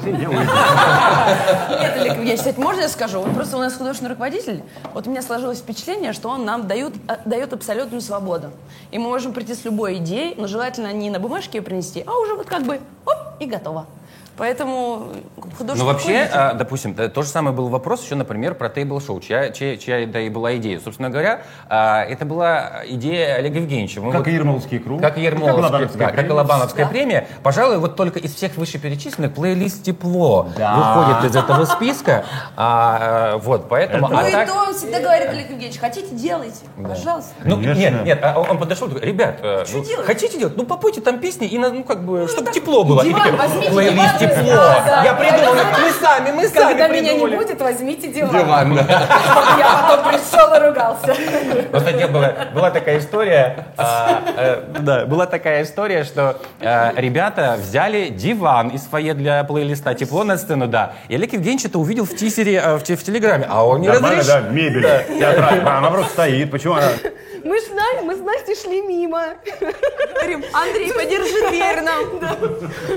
положение, 0.01 0.23
я 0.23 0.31
уйду. 0.31 1.81
Нет, 1.81 1.97
Олег 1.97 2.17
Евгеньевич, 2.17 2.57
можно 2.57 2.81
я 2.83 2.89
скажу? 2.89 3.21
Вот 3.21 3.35
просто 3.35 3.57
у 3.57 3.61
нас 3.61 3.75
художественный 3.75 4.11
руководитель, 4.11 4.63
вот 4.95 5.07
у 5.07 5.11
меня 5.11 5.23
сложилось 5.23 5.59
впечатление, 5.59 6.13
что 6.13 6.29
он 6.29 6.45
нам 6.45 6.67
дает, 6.67 6.95
а, 7.09 7.19
дает 7.25 7.53
абсолютную 7.53 8.01
свободу. 8.01 8.51
И 8.91 8.99
мы 8.99 9.09
можем 9.09 9.33
прийти 9.33 9.55
с 9.55 9.65
любой 9.65 9.97
идеей, 9.97 10.35
но 10.37 10.47
желательно 10.47 10.93
не 10.93 11.11
на 11.11 11.19
бумажке 11.19 11.59
ее 11.59 11.63
принести, 11.63 12.03
а 12.07 12.13
уже 12.19 12.35
вот 12.35 12.47
как 12.47 12.63
бы 12.65 12.81
оп, 13.05 13.17
и 13.41 13.47
готово. 13.47 13.87
Поэтому 14.37 15.09
художественный 15.57 15.79
Ну, 15.79 15.85
вообще, 15.85 16.29
а, 16.33 16.53
допустим, 16.53 16.95
да, 16.95 17.09
то 17.09 17.23
же 17.23 17.29
самое 17.29 17.57
был 17.57 17.69
вопрос 17.69 18.05
еще, 18.05 18.15
например, 18.15 18.55
про 18.55 18.69
тейбл-шоу, 18.69 19.21
чья, 19.21 19.51
чья, 19.51 19.77
чья 19.77 20.07
да 20.07 20.21
и 20.21 20.29
была 20.29 20.57
идея. 20.57 20.79
Собственно 20.79 21.11
говоря, 21.11 21.43
а, 21.69 22.03
это 22.05 22.25
была 22.25 22.83
идея 22.87 23.37
Олега 23.37 23.59
Евгеньевича. 23.61 24.01
Мы 24.01 24.13
Как 24.13 24.21
вот- 24.21 24.29
и 24.29 24.33
Ермоловский 24.33 24.79
круг. 24.79 25.01
Как 25.01 25.17
и 25.19 25.23
Ермоловский, 25.23 25.63
Лобановская 25.63 25.99
да, 25.99 26.13
как 26.13 26.91
и 26.91 26.93
премия. 26.93 27.29
Пожалуй, 27.43 27.79
вот 27.79 27.97
только 27.97 28.19
из 28.19 28.35
всех 28.35 28.57
вышеперечисленных 28.57 29.35
плейлист 29.35 29.83
«Тепло» 29.83 30.49
выходит 30.57 31.31
из 31.31 31.37
этого 31.37 31.65
списка. 31.65 32.25
А, 32.57 33.35
э, 33.35 33.37
вот, 33.39 33.69
поэтому... 33.69 34.09
Ну 34.09 34.17
а 34.19 34.29
и 34.29 34.33
так- 34.33 34.49
то 34.49 34.55
он 34.55 34.75
всегда 34.75 35.01
говорит, 35.01 35.29
Олег 35.29 35.51
Евгеньевич, 35.51 35.79
хотите, 35.79 36.15
делайте, 36.15 36.61
пожалуйста. 36.77 37.33
Ну, 37.45 37.57
Конечно. 37.57 37.79
нет, 37.81 38.05
нет, 38.05 38.19
а 38.23 38.39
он 38.39 38.59
подошел, 38.59 38.89
говорит, 38.89 39.07
ребят, 39.07 39.39
э, 39.43 39.65
ну, 39.73 39.85
делать? 39.85 40.07
хотите 40.07 40.39
делать? 40.39 40.57
Ну, 40.57 40.65
попойте 40.65 41.01
там 41.01 41.19
песни, 41.19 41.47
и, 41.47 41.59
ну, 41.59 41.85
как 41.85 42.05
бы, 42.05 42.29
чтобы 42.29 42.53
тепло 42.53 42.85
было. 42.85 43.03
И 43.03 43.09
диван 43.09 43.37
возьмите, 43.37 43.71
диван 43.71 44.26
тепло. 44.29 44.55
Да, 44.87 45.03
Я 45.05 45.15
придумал, 45.15 45.55
мы 45.55 45.91
сами, 45.93 46.31
мы 46.33 46.49
сами 46.49 46.69
Когда 46.79 46.89
меня 46.89 47.15
не 47.15 47.27
будет, 47.37 47.61
возьмите 47.61 48.09
диван. 48.09 48.31
Диван, 48.33 48.75
да. 48.77 49.09
Я 49.59 49.89
потом 49.89 50.13
пришел 50.13 50.55
и 50.55 50.67
ругался. 50.69 51.15
Вот, 51.73 51.83
кстати, 51.83 52.11
была, 52.11 52.33
была 52.55 52.71
такая 52.71 52.99
история, 52.99 53.67
а, 53.77 54.23
э, 54.37 54.63
да, 54.81 55.05
была 55.07 55.27
такая 55.27 55.63
история, 55.63 56.05
что 56.05 56.39
э, 56.61 56.93
ребята 56.97 57.57
взяли 57.59 58.09
диван 58.09 58.69
из 58.69 58.83
фойе 58.83 59.15
для 59.15 59.43
плейлиста 59.45 59.95
«Тепло 59.95 60.25
на 60.25 60.37
сцену», 60.39 60.67
да, 60.67 60.93
и 61.09 61.15
Олег 61.15 61.33
Евгеньевич 61.33 61.67
это 61.67 61.79
увидел 61.79 62.05
в 62.05 62.15
тизере, 62.15 62.55
э, 62.57 62.77
в, 62.77 62.83
те- 62.83 62.97
в 62.97 63.03
Телеграме, 63.03 63.47
а 63.49 63.65
он 63.67 63.81
не 63.81 63.89
Нормально, 63.89 64.19
разрешил. 64.19 64.43
да, 64.43 64.49
мебель. 64.49 64.83
Театральная. 65.19 65.77
Она 65.79 65.91
просто 65.91 66.13
стоит. 66.13 66.51
Почему 66.51 66.75
она... 66.75 66.89
Мы 67.45 67.61
с, 67.61 67.69
Настей- 67.69 68.03
мы 68.03 68.17
с 68.17 68.21
Настей 68.21 68.57
шли 68.57 68.83
мимо. 68.83 69.23
Говорим, 70.15 70.45
Андрей, 70.53 70.93
подержи 70.93 71.49
дверь 71.49 71.81
нам. 71.81 72.05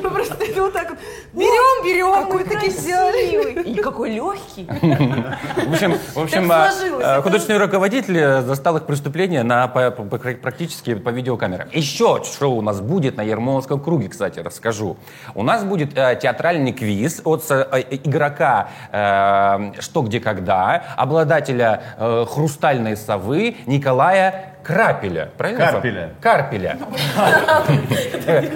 Мы 0.01 0.09
просто 0.09 0.35
это 0.43 0.63
вот 0.63 0.73
так 0.73 0.93
берем, 1.33 1.85
берем. 1.85 2.27
Мы 2.33 2.43
такие 2.43 2.71
взяли. 2.71 3.61
И 3.63 3.75
какой 3.81 4.11
легкий. 4.11 4.67
В 4.67 5.73
общем, 5.73 5.97
в 6.15 6.19
общем 6.19 6.51
а, 6.51 6.69
это- 6.69 7.21
художественный 7.21 7.59
руководитель 7.59 8.17
э, 8.17 8.41
застал 8.41 8.77
их 8.77 8.85
преступление 8.85 9.43
на, 9.43 9.67
по- 9.67 9.91
по- 9.91 10.03
по- 10.03 10.17
практически 10.17 10.95
по 10.95 11.09
видеокамерам. 11.09 11.69
Еще 11.71 12.23
что 12.23 12.51
у 12.51 12.61
нас 12.61 12.81
будет 12.81 13.17
на 13.17 13.21
Ермоловском 13.21 13.79
круге, 13.79 14.09
кстати, 14.09 14.39
расскажу. 14.39 14.97
У 15.35 15.43
нас 15.43 15.63
будет 15.63 15.97
э, 15.97 16.19
театральный 16.21 16.71
квиз 16.73 17.21
от 17.23 17.43
э, 17.49 17.83
игрока 18.03 18.69
э, 18.91 19.71
«Что, 19.79 20.01
где, 20.01 20.19
когда», 20.19 20.83
обладателя 20.97 21.81
э, 21.97 22.25
«Хрустальной 22.29 22.97
совы» 22.97 23.55
Николая 23.65 24.55
Крапеля. 24.63 25.29
Правильно? 25.37 25.65
Карпеля. 25.65 26.09
Карпеля. 26.21 26.77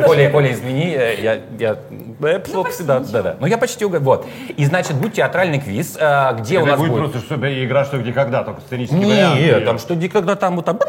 Коля, 0.06 0.30
Коля, 0.30 0.52
извини, 0.54 0.94
э, 0.96 1.16
я... 1.22 1.40
я 1.58 1.78
э, 2.22 2.40
да, 2.80 3.00
да, 3.00 3.22
да. 3.22 3.36
Ну, 3.40 3.48
я 3.48 3.58
почти 3.58 3.86
угадал. 3.86 4.04
Вот. 4.04 4.28
И, 4.56 4.66
значит, 4.66 4.96
будет 4.96 5.14
театральный 5.14 5.60
квиз, 5.60 5.98
э, 6.00 6.36
где 6.40 6.60
у 6.60 6.66
нас 6.66 6.78
будет 6.78 6.92
будет... 6.92 7.12
просто 7.12 7.26
чтобы 7.26 7.64
игра 7.64 7.86
«Что, 7.86 7.98
где, 8.00 8.12
когда», 8.12 8.44
только 8.44 8.62
сценический 8.62 9.06
вариант. 9.06 9.40
Нет, 9.40 9.66
там 9.66 9.80
что, 9.80 9.96
когда 10.10 10.36
там 10.36 10.56
вот 10.58 10.66
там... 10.66 10.80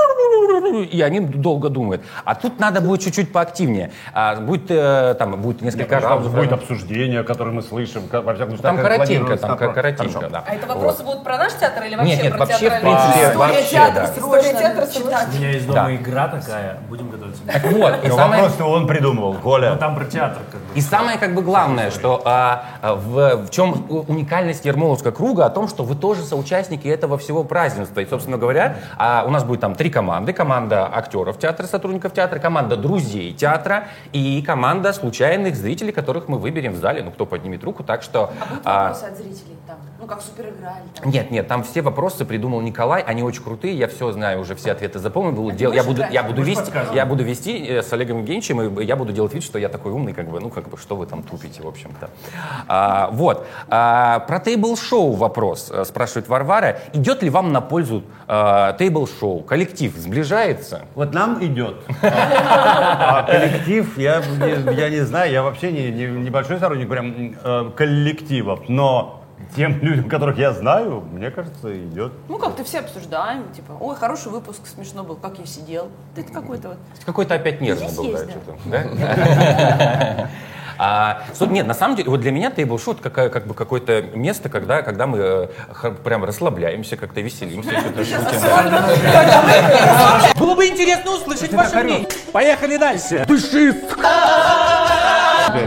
И 0.90 1.00
они 1.02 1.21
долго 1.21 1.68
думают. 1.68 2.02
А 2.25 2.35
тут 2.35 2.59
надо 2.59 2.80
будет 2.80 3.02
чуть-чуть 3.02 3.33
поактивнее. 3.33 3.92
А, 4.12 4.37
будет, 4.37 4.71
э, 4.71 5.14
там, 5.18 5.40
будет 5.40 5.62
несколько 5.62 6.00
Там 6.00 6.02
раундов. 6.02 6.35
будет 6.35 6.52
обсуждение, 6.52 7.23
которое 7.23 7.50
мы 7.52 7.62
слышим, 7.62 8.02
во 8.11 8.35
всяком 8.35 8.56
случае. 8.56 8.62
Там 8.62 8.76
коротенько, 8.78 9.37
там 9.37 9.56
про- 9.56 9.73
коротенько, 9.73 10.28
да. 10.28 10.44
А 10.47 10.54
это 10.54 10.66
вопросы 10.66 11.04
будут 11.04 11.23
про 11.23 11.38
наш 11.38 11.52
театр 11.54 11.85
или 11.85 11.94
вообще 11.94 12.14
Нет, 12.14 12.23
нет, 12.25 12.33
про 12.33 12.38
вообще, 12.40 12.56
в 12.56 12.61
театральный 12.61 12.90
принципе, 12.90 13.21
театр? 13.21 13.38
вообще, 13.38 13.94
да. 13.94 14.04
История 14.16 14.52
театра 14.59 14.87
читать. 15.11 15.28
У 15.32 15.37
меня 15.37 15.50
есть 15.50 15.66
дома 15.66 15.78
Да. 15.84 15.94
игра 15.94 16.28
такая, 16.28 16.78
будем 16.88 17.11
готовиться. 17.11 17.42
Так 17.46 17.64
вот, 17.64 18.04
и 18.04 18.08
Но 18.08 18.16
самое... 18.16 18.42
вопрос-то 18.42 18.64
он 18.64 18.87
придумал, 18.87 19.34
Коля. 19.34 19.73
Ну 19.73 19.78
там 19.78 19.94
про 19.94 20.04
театр 20.04 20.42
как 20.50 20.61
бы. 20.61 20.66
И 20.75 20.80
самое 20.80 21.18
как 21.18 21.34
бы 21.34 21.42
главное, 21.42 21.90
что 21.90 22.23
а, 22.25 22.64
а, 22.82 22.94
в, 22.94 23.46
в 23.46 23.50
чем 23.50 23.87
уникальность 23.90 24.64
Ермоловского 24.64 25.11
круга, 25.12 25.46
о 25.46 25.50
том, 25.50 25.68
что 25.68 25.84
вы 25.84 25.94
тоже 25.94 26.23
соучастники 26.23 26.88
этого 26.88 27.18
всего 27.18 27.44
празднества. 27.44 28.00
И, 28.00 28.06
собственно 28.06 28.38
говоря, 28.38 28.76
а, 28.96 29.25
у 29.26 29.30
нас 29.30 29.44
будет 29.44 29.61
там 29.61 29.75
три 29.75 29.90
команды. 29.90 30.32
Команда 30.32 30.88
актеров 30.92 31.38
театра, 31.38 31.66
сотрудников 31.66 32.12
театра, 32.12 32.38
команда 32.38 32.76
друзей 32.76 33.32
театра 33.32 33.88
и 34.12 34.42
команда 34.42 34.92
случайных 34.92 35.56
зрителей, 35.56 35.92
которых 35.92 36.28
мы 36.28 36.38
выберем 36.38 36.73
в 36.73 36.76
зале. 36.76 37.02
Ну, 37.02 37.11
кто 37.11 37.26
поднимет 37.26 37.62
руку. 37.64 37.82
Так 37.84 38.02
что... 38.02 38.32
а, 38.64 38.88
Вопросы 38.88 39.04
от 39.04 39.16
зрителей 39.16 39.56
там. 39.66 39.76
Ну, 40.04 40.08
как 40.11 40.20
суперигра 40.20 40.75
или 40.82 41.00
там. 41.02 41.11
нет, 41.11 41.30
нет, 41.30 41.49
там 41.49 41.62
все 41.62 41.80
вопросы 41.80 42.26
придумал 42.26 42.61
Николай, 42.61 43.00
они 43.00 43.23
очень 43.23 43.42
крутые, 43.42 43.75
я 43.75 43.88
все 43.88 44.12
знаю, 44.12 44.38
уже 44.40 44.54
все 44.54 44.73
ответы 44.73 44.99
запомнил, 44.99 45.32
буду 45.32 45.56
дел- 45.56 45.73
я 45.73 45.82
буду, 45.82 46.02
я 46.11 46.23
буду 46.23 46.42
вести, 46.42 46.70
я 46.92 47.06
буду 47.06 47.25
вести 47.25 47.80
с 47.80 47.90
Олегом 47.94 48.18
Евгеньевичем, 48.18 48.61
и 48.80 48.84
я 48.84 48.96
буду 48.96 49.12
делать 49.14 49.32
вид, 49.32 49.42
что 49.42 49.58
я 49.58 49.70
такой 49.70 49.92
умный, 49.92 50.12
как 50.12 50.28
бы, 50.28 50.40
ну 50.40 50.50
как 50.50 50.68
бы, 50.68 50.76
что 50.76 50.94
вы 50.96 51.06
там 51.06 51.23
тупите, 51.23 51.62
в 51.62 51.66
общем-то. 51.68 52.11
А, 52.68 53.08
вот, 53.12 53.46
А, 53.70 54.18
про 54.20 54.40
тейбл-шоу 54.40 55.12
вопрос 55.12 55.70
э, 55.73 55.84
спрашивает 55.87 56.28
Варвара, 56.28 56.80
идет 56.92 57.23
ли 57.23 57.30
вам 57.30 57.50
на 57.52 57.62
пользу 57.62 58.02
э, 58.28 58.75
тейбл-шоу, 58.78 59.42
коллектив 59.44 59.96
сближается? 59.96 60.82
Вот 60.94 61.14
нам 61.14 61.42
идет. 61.42 61.76
А 62.02 63.23
коллектив, 63.23 63.96
я, 63.99 64.20
не- 64.20 64.75
я 64.75 64.90
не 64.90 65.00
знаю, 65.00 65.32
я 65.32 65.42
вообще 65.42 65.73
не, 65.73 65.90
не- 65.90 66.06
небольшой 66.06 66.58
сторонник 66.58 66.88
прям 66.90 67.34
э, 67.42 67.70
коллективов, 67.75 68.68
но 68.68 69.20
тем 69.54 69.78
людям, 69.80 70.08
которых 70.08 70.38
я 70.38 70.52
знаю, 70.52 71.02
мне 71.12 71.30
кажется, 71.30 71.76
идет. 71.76 72.12
Ну, 72.28 72.38
как-то 72.38 72.64
все 72.64 72.80
обсуждаем, 72.80 73.44
типа, 73.54 73.73
ой, 73.80 73.94
хороший 73.96 74.30
выпуск, 74.32 74.66
смешно 74.66 75.04
был, 75.04 75.16
как 75.16 75.38
я 75.38 75.46
сидел. 75.46 75.88
Да 76.14 76.23
Это 76.23 76.32
какой-то 76.32 76.68
вот... 76.68 76.78
Какой-то 77.04 77.34
опять 77.34 77.61
нервный 77.61 77.94
был, 77.94 78.04
да, 78.04 78.11
есть, 78.11 78.26
да. 78.26 78.32
что-то, 78.32 78.56
да? 78.66 80.28
А, 80.76 81.23
нет, 81.40 81.66
на 81.68 81.75
самом 81.75 81.94
деле, 81.96 82.11
вот 82.11 82.20
для 82.20 82.32
меня 82.32 82.50
тейбл-шоу 82.50 82.94
это 82.94 83.02
какая- 83.04 83.28
как 83.28 83.46
бы 83.46 83.54
какое-то 83.54 84.02
место, 84.02 84.49
когда, 84.49 84.82
когда 84.82 85.06
мы 85.06 85.18
э, 85.18 85.46
прям 86.02 86.25
расслабляемся, 86.25 86.96
как-то 86.96 87.20
веселимся. 87.20 87.70
что-то 87.70 88.04
шутим. 88.04 88.18
Было 90.38 90.54
бы 90.56 90.66
интересно 90.66 91.12
услышать 91.12 91.52
ваше 91.52 91.80
мнение. 91.82 92.08
Поехали 92.32 92.76
дальше. 92.76 93.25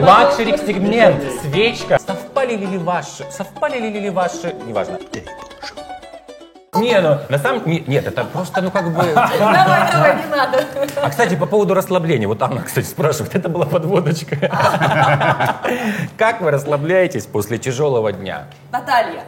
Luxury 0.02 0.58
сегмент, 0.58 1.24
свечка. 1.42 1.98
Совпали 2.48 2.66
ли 2.66 2.78
ваши? 2.78 3.26
Совпали 3.30 3.78
ли 3.78 4.10
ваши? 4.10 4.56
Неважно. 4.66 5.00
Не, 6.76 7.02
ну, 7.02 7.18
на 7.28 7.38
самом 7.40 7.68
не- 7.68 7.84
нет, 7.88 8.08
это 8.08 8.24
просто, 8.24 8.62
ну, 8.62 8.72
как 8.72 8.86
бы... 8.86 9.04
Давай, 9.14 9.92
давай, 9.92 10.16
не 10.16 10.26
надо. 10.30 10.64
А, 11.02 11.10
кстати, 11.10 11.36
по 11.36 11.46
поводу 11.46 11.74
расслабления. 11.74 12.28
Вот 12.28 12.42
Анна, 12.42 12.62
кстати, 12.62 12.86
спрашивает, 12.86 13.36
это 13.36 13.50
была 13.50 13.66
подводочка. 13.66 14.38
Как 16.18 16.40
вы 16.40 16.52
расслабляетесь 16.52 17.26
после 17.26 17.58
тяжелого 17.58 18.14
дня? 18.14 18.48
Наталья. 18.72 19.24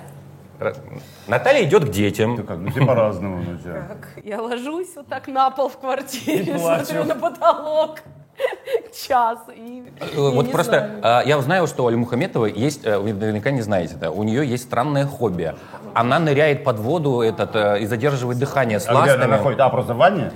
Наталья 1.28 1.64
идет 1.64 1.86
к 1.86 1.90
детям. 1.90 2.38
Как, 2.46 2.58
ну 2.58 2.72
все 2.72 2.86
по-разному. 2.86 3.44
ну, 3.44 3.58
Я 4.24 4.42
ложусь 4.42 4.96
вот 4.96 5.08
так 5.08 5.28
на 5.28 5.50
пол 5.50 5.68
в 5.70 5.78
квартире, 5.78 6.58
смотрю 6.58 7.04
на 7.04 7.16
потолок 7.16 8.00
час 9.08 9.40
и 9.56 9.84
Э, 10.00 10.06
я 10.14 10.30
Вот 10.30 10.46
не 10.46 10.52
просто 10.52 10.72
знаю. 10.72 11.00
а, 11.02 11.24
я 11.26 11.40
знаю, 11.42 11.68
что 11.68 11.84
у 11.84 11.88
Али 11.88 11.96
Мухаметовой 11.96 12.52
есть, 12.52 12.86
э, 12.86 12.98
вы 12.98 13.14
наверняка 13.14 13.52
не 13.52 13.62
знаете, 13.62 13.96
да, 13.96 14.12
у 14.12 14.24
нее 14.24 14.48
есть 14.48 14.64
странное 14.64 15.06
хобби. 15.06 15.54
Она 15.94 16.20
ныряет 16.20 16.64
под 16.64 16.80
воду 16.80 17.22
этот, 17.22 17.56
э, 17.56 17.80
и 17.80 17.86
задерживает 17.86 18.38
дыхание 18.40 18.80
с 18.80 18.88
А 18.88 18.92
где 18.92 18.98
она 18.98 19.06
ластами. 19.14 19.32
находится? 19.32 19.66
А, 19.66 19.70
просто 19.70 19.94
в 19.94 19.98
ванне? 19.98 20.32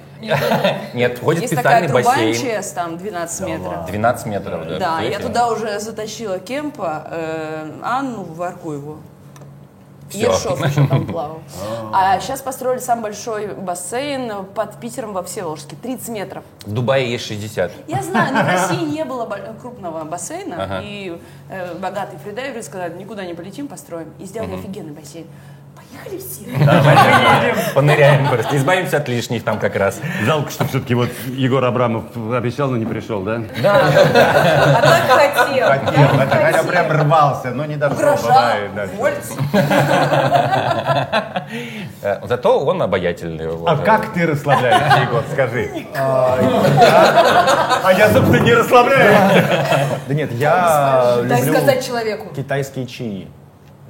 Нет, 0.94 1.20
ходит 1.24 1.44
Есть 1.44 1.56
такая 1.56 1.84
специальный 1.84 2.04
труба 2.04 2.34
бассейн. 2.34 2.58
МЧС, 2.60 2.72
там 2.72 2.98
12 2.98 3.48
метров. 3.48 3.86
12 3.88 4.26
метров, 4.28 4.68
да. 4.68 4.80
Да, 4.80 5.02
я 5.02 5.20
туда 5.20 5.48
уже 5.50 5.80
затащила 5.80 6.40
Кемпа, 6.40 7.08
Анну 7.84 8.24
Варкуеву. 8.24 8.98
Всё. 10.13 10.32
Ершов 10.32 10.63
еще 10.65 10.88
там 10.88 11.08
плавал. 11.08 11.41
А 11.91 12.20
сейчас 12.20 12.41
построили 12.41 12.79
самый 12.79 13.03
большой 13.03 13.48
бассейн 13.48 14.46
под 14.55 14.79
Питером 14.79 15.13
во 15.13 15.24
Всеволожске. 15.24 15.75
30 15.75 16.10
метров. 16.10 16.43
В 16.65 16.72
Дубае 16.72 17.12
есть 17.12 17.25
60. 17.25 17.72
Я 17.88 18.03
знаю, 18.03 18.34
но 18.34 18.43
в 18.43 18.48
России 18.48 18.86
не 18.86 19.03
было 19.05 19.25
крупного 19.62 20.03
бассейна. 20.03 20.63
Ага. 20.63 20.82
И 20.84 21.17
э, 21.50 21.75
богатый 21.75 22.17
Фридайвер 22.24 22.62
сказали, 22.63 22.93
никуда 22.98 23.25
не 23.25 23.34
полетим, 23.34 23.67
построим. 23.67 24.13
И 24.20 24.25
сделали 24.25 24.53
офигенный 24.53 24.93
бассейн. 24.93 25.27
Поехали 25.94 26.20
все. 26.20 27.74
Поныряем 27.74 28.28
просто, 28.28 28.56
избавимся 28.58 28.98
от 28.98 29.08
лишних 29.08 29.44
там 29.44 29.60
как 29.60 29.76
раз. 29.76 30.00
Жалко, 30.24 30.52
что 30.52 30.66
все-таки 30.66 30.96
вот 30.96 31.10
Егор 31.28 31.64
Абрамов 31.64 32.04
обещал, 32.34 32.70
но 32.70 32.78
не 32.78 32.86
пришел, 32.86 33.22
да? 33.22 33.42
А 33.64 34.82
так 34.82 35.04
хотел. 35.48 35.68
Хотел, 35.68 36.08
хотя 36.18 36.36
хотя 36.52 36.64
прям 36.64 36.92
рвался, 36.92 37.52
но 37.52 37.66
не 37.66 37.76
дошел. 37.76 37.98
Да. 38.34 38.88
Э, 42.02 42.20
Зато 42.28 42.60
он 42.66 42.82
обаятельный. 42.82 43.48
А 43.68 43.78
как 43.78 44.14
ты 44.14 44.26
расслабляешься, 44.26 45.00
Егор, 45.02 45.24
скажи? 45.32 45.70
А 45.96 47.92
я, 47.98 48.10
собственно, 48.12 48.40
не 48.44 48.54
расслабляюсь. 48.54 49.44
Да 50.08 50.14
нет, 50.14 50.32
я 50.34 51.18
Дай 51.28 51.40
люблю 51.42 51.54
сказать 51.54 51.86
человеку. 51.86 52.34
китайские 52.36 52.86
чаи. 52.88 53.28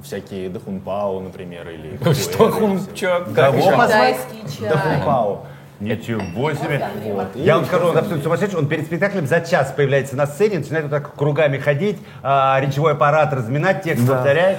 Всякие 0.04 0.50
дахунпао, 0.50 1.18
например, 1.20 1.66
или... 1.70 1.98
Что 2.12 2.50
как 2.50 3.34
Кого 3.34 3.70
позвать? 3.70 4.18
Дахунпао. 4.60 5.46
Ничего 5.80 6.52
себе. 6.52 6.86
Я 7.34 7.56
вам 7.56 7.64
скажу, 7.64 7.86
он 7.86 7.96
абсолютно 7.96 8.22
сумасшедший. 8.22 8.58
Он 8.58 8.68
перед 8.68 8.84
спектаклем 8.84 9.26
за 9.26 9.40
час 9.40 9.72
появляется 9.74 10.14
на 10.14 10.26
сцене, 10.26 10.58
начинает 10.58 10.84
вот 10.84 10.90
так 10.90 11.14
кругами 11.14 11.58
ходить, 11.58 11.98
а, 12.22 12.60
речевой 12.60 12.92
аппарат 12.92 13.32
разминать, 13.32 13.82
текст 13.82 14.06
повторять. 14.06 14.58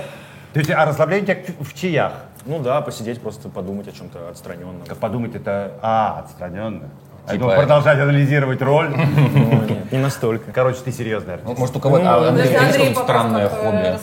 То 0.53 0.59
есть, 0.59 0.71
а 0.71 0.83
расслабление 0.83 1.23
у 1.23 1.25
тебя 1.25 1.55
в 1.59 1.73
чаях. 1.73 2.13
Ну 2.45 2.59
да, 2.59 2.81
посидеть, 2.81 3.21
просто 3.21 3.49
подумать 3.49 3.87
о 3.87 3.91
чем-то 3.91 4.29
отстраненном. 4.29 4.83
Как 4.87 4.97
подумать, 4.97 5.35
это, 5.35 5.73
а, 5.81 6.19
отстраненно. 6.25 6.89
Типа- 7.33 7.39
думал, 7.39 7.55
продолжать 7.55 7.99
анализировать 7.99 8.61
роль. 8.61 8.89
Ну, 9.35 9.61
нет, 9.67 9.91
не 9.91 9.97
настолько. 9.99 10.51
Короче, 10.51 10.79
ты 10.83 10.91
серьезный 10.91 11.35
артист. 11.35 11.53
Ну, 11.53 11.59
Может, 11.59 11.75
у 11.75 11.79
кого-то 11.79 12.27
Андрей 12.29 12.53
какое-нибудь 12.53 12.97
странное 13.03 13.49
хобби? 13.49 13.97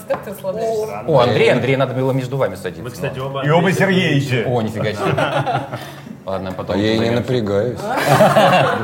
О, 1.06 1.18
Андрей, 1.20 1.52
Андрей, 1.52 1.76
надо 1.76 1.94
было 1.94 2.12
между 2.12 2.36
вами 2.36 2.54
садиться. 2.54 2.82
Мы, 2.82 2.90
кстати, 2.90 3.18
оба... 3.18 3.44
И 3.44 3.50
оба 3.50 3.72
Сергеевича. 3.72 4.44
О, 4.48 4.62
нифига 4.62 4.92
себе. 4.92 5.62
Ладно, 6.24 6.52
потом. 6.52 6.76
А 6.76 6.78
я 6.78 6.94
и 6.94 6.98
не 6.98 7.10
напрягаюсь. 7.10 7.80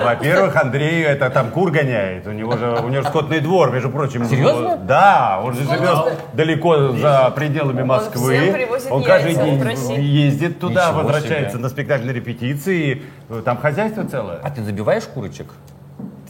Во-первых, 0.04 0.56
Андрей 0.56 1.04
это 1.04 1.30
там 1.30 1.50
кур 1.50 1.70
гоняет. 1.70 2.26
У 2.26 2.32
него 2.32 2.56
же, 2.56 2.80
у 2.84 2.88
него 2.88 3.02
же 3.02 3.08
скотный 3.08 3.40
двор, 3.40 3.70
между 3.72 3.90
прочим. 3.90 4.24
Серьезно? 4.24 4.76
Да, 4.76 5.40
он 5.44 5.54
же 5.54 5.62
живет 5.64 6.18
далеко 6.32 6.92
за 6.92 7.30
пределами 7.34 7.82
Москвы. 7.82 8.68
Он 8.90 9.02
каждый 9.04 9.34
день 9.34 9.62
ездит 10.00 10.58
туда, 10.58 10.92
возвращается 10.92 11.58
на 11.58 11.68
спектакльные 11.68 12.14
репетиции. 12.14 13.02
Там 13.44 13.58
хозяйство 13.58 14.04
целое. 14.04 14.40
А 14.42 14.50
ты 14.50 14.62
забиваешь 14.62 15.04
курочек? 15.04 15.52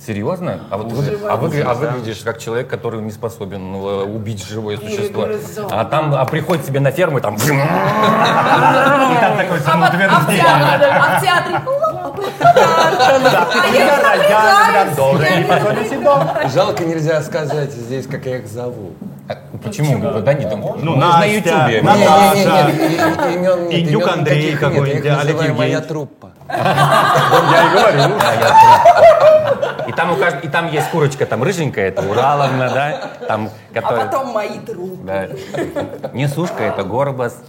Серьезно? 0.06 0.60
А 0.70 0.78
вот 0.78 0.92
вы- 0.92 1.04
а, 1.28 1.36
выгля- 1.36 1.64
а 1.64 1.74
выглядишь 1.74 2.20
как 2.24 2.38
человек, 2.38 2.68
который 2.68 3.00
не 3.02 3.10
способен 3.10 3.72
ну, 3.72 3.88
э, 3.88 4.04
убить 4.04 4.44
живое 4.46 4.76
существо. 4.78 5.28
А 5.70 5.84
там 5.84 6.14
а 6.14 6.24
приходит 6.24 6.64
себе 6.66 6.80
на 6.80 6.90
ферму 6.90 7.18
и 7.18 7.20
там. 7.20 7.34
И 7.38 7.38
там 9.20 9.36
такое 9.36 9.60
самоутверждение. 9.60 10.44
А 10.44 11.18
в 11.18 11.22
театре? 11.22 11.60
А. 16.04 16.48
Жалко 16.48 16.84
нельзя 16.84 17.22
сказать 17.22 17.72
здесь, 17.72 18.06
как 18.06 18.26
я 18.26 18.38
их 18.38 18.46
зову. 18.46 18.92
А 19.28 19.36
Почему? 19.62 20.20
Да 20.20 20.32
не 20.32 20.46
думаю. 20.46 20.76
Ну, 20.82 20.96
на 20.96 21.24
Ютубе. 21.24 21.82
Наташа. 21.82 22.70
Имен 23.34 23.68
нет, 23.68 23.80
Индюк 23.80 24.08
Андрей 24.08 24.56
какой-нибудь, 24.56 25.06
Олег 25.06 25.36
«Моя 25.36 25.48
Евгеньевич». 25.50 25.86
труппа». 25.86 26.30
Я 26.48 27.66
и 27.66 27.70
говорю. 27.74 28.14
И 29.88 29.92
там, 29.92 30.12
у 30.12 30.16
кажд- 30.16 30.44
и 30.44 30.48
там 30.48 30.70
есть 30.70 30.90
курочка, 30.90 31.24
там 31.24 31.42
рыженькая, 31.42 31.88
это 31.88 32.02
Ураловна, 32.02 32.68
да? 32.68 33.10
Там, 33.26 33.48
А 33.78 33.82
которая... 33.82 34.06
потом 34.06 34.28
мои 34.28 34.58
трупы. 34.58 34.96
Да. 35.04 35.28
Несушка, 36.12 36.64
это 36.64 36.82
Горбас. 36.82 37.40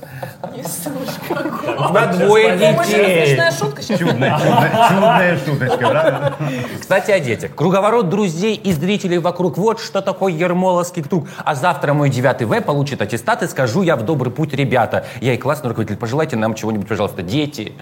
У 0.42 0.48
тебя 0.48 2.08
двое 2.08 2.58
детей. 2.58 3.28
Смешная 3.28 3.52
шутка 3.52 3.82
сейчас. 3.82 4.00
Чудная, 4.00 4.40
чудная, 4.40 4.90
чудная 4.90 5.38
шуточка, 5.38 5.78
правда? 5.78 6.34
Кстати, 6.80 7.12
о 7.12 7.20
детях. 7.20 7.56
Круговорот 7.56 8.10
друзей 8.10 8.56
и 8.56 8.72
зрителей 8.72 9.18
вокруг. 9.18 9.58
Вот 9.58 9.80
что 9.80 10.02
такое 10.02 10.34
Ермоловский 10.34 11.04
круг. 11.04 11.28
А 11.44 11.56
завтра 11.56 11.94
мой 11.94 12.10
9 12.10 12.44
В 12.44 12.62
получит 12.62 13.02
аттестат 13.02 13.44
и 13.44 13.48
скажу 13.48 13.82
я 13.82 13.96
в 13.96 14.04
добрый 14.04 14.32
путь, 14.32 14.54
ребята. 14.54 15.06
Я 15.22 15.34
и 15.34 15.38
классный 15.38 15.70
руководитель. 15.70 15.98
Пожелайте 15.98 16.36
нам 16.36 16.54
чего-нибудь, 16.54 16.88
пожалуйста. 16.88 17.22
Дети, 17.22 17.74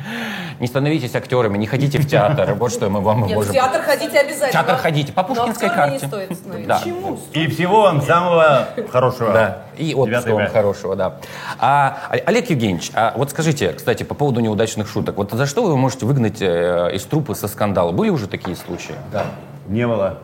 не 0.59 0.67
становитесь 0.67 1.15
актерами, 1.15 1.57
не 1.57 1.67
ходите 1.67 1.99
в 1.99 2.07
театр. 2.07 2.53
Вот 2.53 2.71
что 2.71 2.89
мы 2.89 3.01
вам 3.01 3.21
Нет, 3.21 3.31
в 3.31 3.35
можем... 3.35 3.53
театр 3.53 3.81
ходите 3.81 4.19
обязательно. 4.19 4.47
В 4.47 4.51
театр 4.51 4.75
ходите, 4.77 5.13
по 5.13 5.23
пушкинской 5.23 5.69
карте. 5.69 5.93
не 5.93 6.07
стоит 6.07 6.37
становиться. 6.37 6.83
Да. 6.85 7.39
И 7.39 7.47
всего 7.47 7.81
вам 7.83 8.01
самого 8.01 8.36
хорошего. 8.91 9.31
Да, 9.33 9.57
и 9.77 9.93
отпуска 9.93 10.33
вам 10.33 10.47
хорошего, 10.47 10.95
да. 10.95 11.15
А, 11.59 11.97
О- 12.09 12.17
Олег 12.27 12.49
Евгеньевич, 12.49 12.91
а 12.93 13.13
вот 13.15 13.29
скажите, 13.31 13.73
кстати, 13.73 14.03
по 14.03 14.13
поводу 14.15 14.39
неудачных 14.39 14.87
шуток. 14.87 15.17
Вот 15.17 15.31
за 15.31 15.45
что 15.45 15.63
вы 15.63 15.77
можете 15.77 16.05
выгнать 16.05 16.41
э, 16.41 16.91
из 16.93 17.03
трупы 17.03 17.35
со 17.35 17.47
скандала? 17.47 17.91
Были 17.91 18.09
уже 18.09 18.27
такие 18.27 18.55
случаи? 18.55 18.95
Да. 19.11 19.25
Не 19.67 19.87
было. 19.87 20.19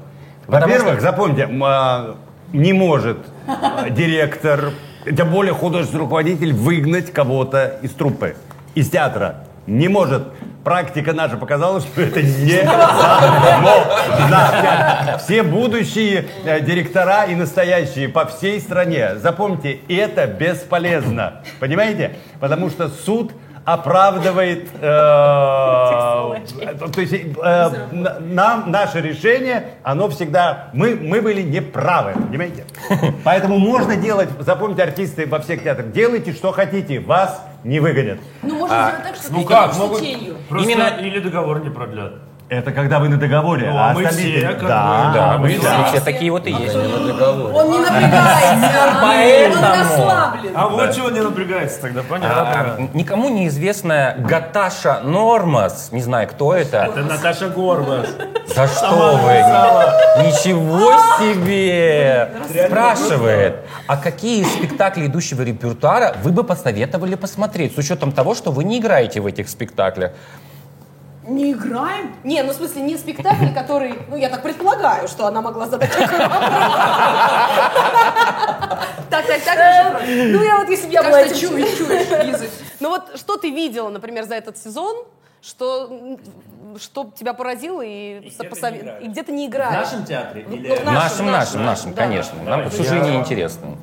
Во-первых, 0.47 0.93
что- 0.93 1.01
запомните, 1.01 1.47
а, 1.63 2.15
не 2.51 2.73
может 2.73 3.17
а, 3.47 3.89
директор, 3.89 4.71
тем 5.05 5.29
более 5.31 5.53
художественный 5.53 6.01
руководитель, 6.01 6.53
выгнать 6.53 7.11
кого-то 7.11 7.77
из 7.81 7.91
труппы, 7.91 8.35
из 8.75 8.89
театра. 8.89 9.45
Не 9.67 9.87
может. 9.87 10.27
Практика 10.63 11.13
наша 11.13 11.35
показала, 11.37 11.81
что 11.81 12.01
это 12.01 12.21
не. 12.21 12.63
Все 15.19 15.43
будущие 15.43 16.25
э, 16.45 16.61
директора 16.61 17.25
и 17.25 17.35
настоящие 17.35 18.07
по 18.07 18.25
всей 18.25 18.61
стране, 18.61 19.15
запомните, 19.17 19.79
это 19.89 20.25
бесполезно. 20.27 21.41
Понимаете? 21.59 22.15
Потому 22.39 22.69
что 22.69 22.87
суд 22.89 23.33
оправдывает 23.65 24.67
э, 24.75 24.79
то 24.81 26.35
есть 27.01 27.13
э, 27.13 27.69
на- 27.93 28.19
нам 28.19 28.71
наше 28.71 28.99
решение 28.99 29.63
оно 29.83 30.09
всегда 30.09 30.67
мы 30.73 30.95
мы 30.97 31.21
были 31.21 31.41
неправы 31.43 32.11
понимаете 32.11 32.65
поэтому 33.23 33.57
можно 33.59 33.95
делать 33.95 34.27
запомните 34.39 34.83
артисты 34.83 35.25
во 35.27 35.39
всех 35.39 35.63
театрах 35.63 35.93
делайте 35.93 36.33
что 36.33 36.51
хотите 36.51 36.99
вас 36.99 37.41
не 37.63 37.79
выгонят 37.79 38.19
Ну, 38.41 38.55
можно 38.59 38.75
сделать 38.75 39.03
так, 39.03 39.15
что 39.15 39.33
Ну 39.33 39.43
как, 39.45 39.75
могут... 39.77 39.99
Просто 40.49 40.69
Именно- 40.71 40.89
или 40.99 41.19
договор 41.19 41.63
не 41.63 41.69
продлят. 41.69 42.13
это 42.49 42.71
когда 42.71 42.99
вы 42.99 43.09
на 43.09 43.17
договоре 43.17 43.69
Ну, 43.71 43.77
а 43.77 43.89
а 43.91 43.93
мы 43.93 44.03
остальные- 44.03 44.37
все, 44.37 44.47
как 44.49 44.67
да, 44.67 45.07
бы, 45.07 45.13
Да, 45.13 45.37
мы 45.37 45.47
мы 45.47 45.87
все. 45.87 45.99
такие 46.01 46.31
вот 46.31 46.45
и 46.45 46.51
есть. 46.51 46.75
Он 46.75 47.71
не 47.71 47.79
напрягается. 47.79 48.97
Поэтому- 49.01 49.65
Он 49.65 49.79
расслаблен. 49.79 50.51
А 50.55 50.67
вот 50.67 50.93
чего 50.95 51.09
не 51.09 51.21
напрягается 51.21 51.81
тогда, 51.81 52.01
А, 52.01 52.03
понятно. 52.09 52.89
никому 52.93 53.29
неизвестная 53.29 54.15
Гаташа 54.17 54.99
Нормас, 55.03 55.89
не 55.91 56.01
знаю, 56.01 56.27
кто 56.27 56.53
это. 56.53 56.77
Это 56.91 56.99
Наташа 57.01 57.47
Горбас. 57.49 58.07
За 58.53 58.67
что 58.67 59.17
вы? 59.23 59.33
Ничего 60.27 60.91
себе! 61.17 62.29
Спрашивает, 62.67 63.55
а 63.87 63.97
какие 63.97 64.43
спектакли 64.43 65.07
идущего 65.07 65.41
репертуара 65.41 66.15
вы 66.23 66.31
бы 66.31 66.43
посоветовали 66.43 67.15
посмотреть, 67.15 67.75
с 67.75 67.77
учетом 67.77 68.11
того, 68.11 68.35
что 68.35 68.51
вы 68.51 68.63
не 68.63 68.79
играете 68.79 69.19
в 69.21 69.25
этих 69.25 69.49
спектаклях? 69.49 70.11
Не 71.27 71.53
играем? 71.53 72.13
Не, 72.23 72.43
ну 72.43 72.51
в 72.51 72.55
смысле 72.55 72.81
не 72.81 72.97
спектакль, 72.97 73.47
который, 73.55 73.95
ну 74.09 74.17
я 74.17 74.29
так 74.29 74.43
предполагаю, 74.43 75.07
что 75.07 75.25
она 75.25 75.41
могла 75.41 75.67
задать 75.67 75.91
такой 75.91 76.19
вопрос. 76.19 76.41
Так, 79.09 79.27
так, 79.27 79.41
так, 79.43 79.55
прошу. 79.55 80.05
Ну 80.07 80.43
я 80.43 80.57
вот 80.57 80.69
если 80.69 80.87
бы 80.87 80.93
я 80.93 81.03
была 81.03 81.19
Кажется, 81.19 81.39
чуешь, 81.39 81.77
чуешь. 81.77 82.49
Ну 82.79 82.89
вот 82.89 83.11
что 83.15 83.37
ты 83.37 83.51
видела, 83.51 83.89
например, 83.89 84.25
за 84.25 84.35
этот 84.35 84.57
сезон, 84.57 85.05
что, 85.43 86.17
что 86.77 87.11
тебя 87.15 87.33
поразило 87.33 87.81
и, 87.81 88.29
и 89.01 89.07
где 89.07 89.23
ты 89.23 89.31
не 89.33 89.47
играешь? 89.47 89.89
театре? 90.07 90.45
Ну, 90.47 90.55
Или... 90.55 90.75
в 90.75 90.85
Нашим, 90.85 91.27
в 91.27 91.31
нашим, 91.31 91.65
нашим, 91.65 91.93
да. 91.93 92.03
конечно. 92.03 92.41
Нам 92.43 92.67
уже 92.67 92.99
неинтересно. 92.99 93.77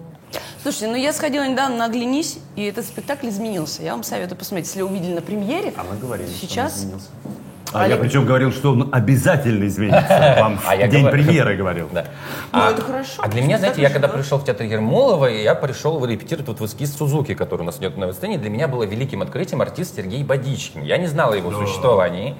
Слушайте, 0.63 0.89
ну 0.89 0.97
я 0.97 1.13
сходила 1.13 1.47
недавно 1.47 1.77
на 1.77 1.85
«Оглянись», 1.87 2.39
и 2.55 2.65
этот 2.65 2.85
спектакль 2.85 3.29
изменился. 3.29 3.83
Я 3.83 3.93
вам 3.93 4.03
советую 4.03 4.39
посмотреть. 4.39 4.69
Если 4.69 4.83
увидели 4.83 5.15
на 5.15 5.23
премьере, 5.23 5.73
а 5.77 5.85
мы 5.85 5.97
говорили, 5.97 6.29
сейчас... 6.29 6.87
А 7.73 7.89
я 7.89 7.97
причем 7.97 8.25
говорил, 8.25 8.53
что 8.53 8.73
он 8.73 8.89
обязательно 8.93 9.67
изменится. 9.67 10.37
Вам 10.41 10.59
А 10.67 10.77
день 10.77 11.03
говорю- 11.03 11.11
премьеры 11.25 11.57
говорил. 11.63 11.89
Да. 11.93 12.05
Ну, 12.53 12.59
а, 12.61 12.71
это 12.73 12.83
хорошо. 12.83 13.13
А 13.19 13.29
для 13.29 13.43
меня, 13.43 13.59
знаете, 13.59 13.81
я 13.83 13.91
когда 13.91 14.09
пришел 14.09 14.39
в 14.39 14.45
театр 14.45 14.67
Ермолова, 14.67 15.27
и 15.31 15.43
я 15.43 15.55
пришел 15.55 16.05
репетировать 16.05 16.49
вот 16.49 16.61
в 16.61 16.67
эскиз 16.67 16.95
Сузуки, 16.97 17.35
который 17.35 17.63
у 17.63 17.65
нас 17.65 17.79
идет 17.79 17.97
на 17.97 18.13
сцене, 18.13 18.39
для 18.39 18.51
меня 18.51 18.67
было 18.69 18.83
великим 18.85 19.23
открытием 19.23 19.61
артист 19.63 19.97
Сергей 19.97 20.25
Бодичкин. 20.25 20.83
Я 20.83 20.99
не 20.99 21.07
знал 21.07 21.33
о 21.33 21.37
его 21.37 21.51
существовании. 21.53 22.35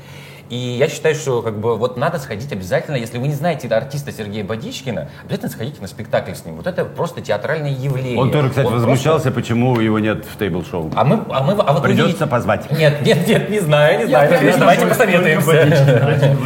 И 0.51 0.57
я 0.57 0.89
считаю, 0.89 1.15
что 1.15 1.43
как 1.43 1.59
бы 1.61 1.77
вот 1.77 1.97
надо 1.97 2.19
сходить 2.19 2.51
обязательно, 2.51 2.97
если 2.97 3.19
вы 3.19 3.29
не 3.29 3.35
знаете 3.35 3.69
артиста 3.69 4.11
Сергея 4.11 4.43
Бодичкина, 4.43 5.09
обязательно 5.25 5.49
сходите 5.49 5.81
на 5.81 5.87
спектакль 5.87 6.33
с 6.33 6.45
ним. 6.45 6.57
Вот 6.57 6.67
это 6.67 6.85
просто 6.85 7.21
театральное 7.21 7.71
явление. 7.71 8.19
Он 8.19 8.33
тоже, 8.33 8.49
кстати, 8.49 8.65
Вот 8.65 8.75
возмущался, 8.75 9.31
почему 9.31 9.79
его 9.79 10.01
нет 10.01 10.25
в 10.25 10.37
тейбл-шоу. 10.37 10.91
А 10.97 11.05
мы, 11.05 11.21
а 11.31 11.43
мы, 11.45 11.53
а 11.53 11.73
вот 11.73 11.85
Придется 11.85 12.07
видите- 12.09 12.27
позвать. 12.27 12.69
Нет, 12.73 13.01
нет, 13.03 13.29
нет, 13.29 13.49
не 13.49 13.61
знаю, 13.61 14.01
не 14.01 14.07
знаю. 14.07 14.59
Давайте 14.59 14.87
посоветуемся. 14.89 15.69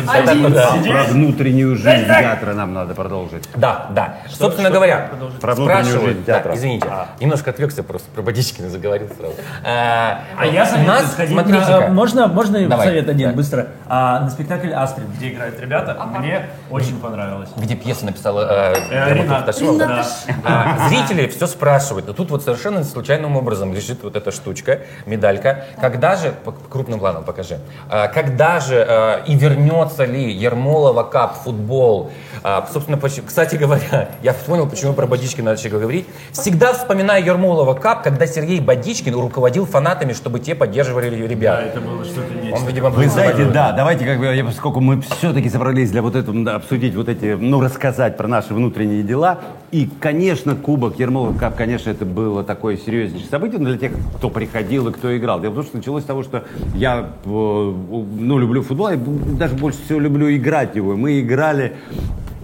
А 0.06 0.84
Про 0.92 1.04
внутреннюю 1.04 1.74
жизнь 1.76 2.04
театра 2.04 2.52
нам 2.52 2.74
надо 2.74 2.94
продолжить. 2.94 3.48
Да, 3.56 3.86
да. 3.90 4.18
Собственно 4.28 4.70
говоря, 4.70 5.12
Про 5.40 5.54
внутреннюю 5.54 6.00
жизнь 6.02 6.24
театра. 6.26 6.54
извините, 6.54 6.88
немножко 7.20 7.50
отвлекся 7.50 7.82
просто, 7.82 8.10
про 8.14 8.20
Бодичкина 8.20 8.68
заговорил 8.68 9.08
сразу. 9.16 9.34
А, 9.64 10.20
А 10.38 10.44
я 10.44 10.64
у 10.64 10.66
советую 10.66 11.06
сходить 11.08 11.36
на... 11.36 11.88
Можно, 11.88 12.26
можно 12.28 12.76
совет 12.76 13.08
один 13.08 13.34
быстро? 13.34 13.68
А, 13.96 14.18
на 14.18 14.28
спектакль 14.28 14.72
«Астрид», 14.72 15.06
где 15.16 15.28
играют 15.30 15.60
ребята, 15.60 15.96
мне 16.18 16.46
очень 16.68 16.98
понравилось. 16.98 17.50
где 17.56 17.76
пьесу 17.76 18.04
написала 18.06 18.40
э, 18.40 18.74
Э. 18.90 19.78
Да. 19.78 20.04
А, 20.44 20.88
зрители 20.88 21.28
все 21.28 21.46
спрашивают. 21.46 22.08
Но 22.08 22.12
тут 22.12 22.30
вот 22.32 22.42
совершенно 22.42 22.82
случайным 22.82 23.36
образом 23.36 23.72
лежит 23.72 24.02
вот 24.02 24.16
эта 24.16 24.32
штучка, 24.32 24.80
медалька. 25.06 25.66
Когда 25.80 26.16
же, 26.16 26.32
по 26.32 26.50
крупным 26.50 26.98
планом 26.98 27.22
покажи, 27.22 27.60
А, 27.88 28.08
когда 28.08 28.58
же 28.58 28.84
э, 28.88 29.24
и 29.26 29.36
вернется 29.36 30.04
ли 30.04 30.32
Ермолова 30.32 31.04
Кап 31.04 31.36
футбол? 31.44 32.10
А, 32.42 32.66
собственно, 32.72 32.98
кстати 32.98 33.54
говоря, 33.54 34.08
я 34.22 34.32
понял, 34.32 34.68
почему 34.68 34.92
про 34.94 35.06
Бодичкина 35.06 35.52
начали 35.52 35.68
говорить. 35.68 36.08
Всегда 36.32 36.72
вспоминаю 36.72 37.24
Ермолова 37.24 37.74
Кап, 37.74 38.02
когда 38.02 38.26
Сергей 38.26 38.58
Бодичкин 38.60 39.14
руководил 39.14 39.66
фанатами, 39.66 40.14
чтобы 40.14 40.40
те 40.40 40.56
поддерживали 40.56 41.14
ребят. 41.26 41.60
Это 41.60 41.80
было 41.80 42.04
что-то 42.04 42.34
есть. 42.34 42.52
Он, 42.52 42.66
видимо, 42.66 42.90
Вы 42.90 43.08
знаете, 43.08 43.32
фаворитом. 43.32 43.54
да, 43.54 43.72
давайте, 43.84 44.06
как 44.06 44.18
бы, 44.18 44.24
я- 44.34 44.42
поскольку 44.42 44.80
мы 44.80 44.98
все-таки 45.02 45.50
собрались 45.50 45.90
для 45.90 46.00
вот 46.00 46.16
этого, 46.16 46.42
да, 46.42 46.54
обсудить 46.54 46.94
вот 46.94 47.10
эти, 47.10 47.36
ну, 47.38 47.60
рассказать 47.60 48.16
про 48.16 48.26
наши 48.26 48.54
внутренние 48.54 49.02
дела. 49.02 49.40
И, 49.72 49.90
конечно, 50.00 50.54
Кубок 50.54 50.98
Ермолов 50.98 51.36
Кап, 51.36 51.54
конечно, 51.54 51.90
это 51.90 52.06
было 52.06 52.42
такое 52.44 52.78
серьезнейшее 52.78 53.28
событие 53.28 53.60
но 53.60 53.68
для 53.68 53.76
тех, 53.76 53.92
кто 54.16 54.30
приходил 54.30 54.88
и 54.88 54.92
кто 54.92 55.14
играл. 55.14 55.38
Дело 55.38 55.52
в 55.52 55.56
том, 55.56 55.64
что 55.64 55.76
началось 55.76 56.02
с 56.02 56.06
того, 56.06 56.22
что 56.22 56.44
я, 56.74 57.10
э, 57.26 57.28
ну, 57.28 58.38
люблю 58.38 58.62
футбол, 58.62 58.88
и 58.88 58.96
даже 58.96 59.54
больше 59.54 59.82
всего 59.84 60.00
люблю 60.00 60.34
играть 60.34 60.74
его. 60.76 60.96
Мы 60.96 61.20
играли 61.20 61.74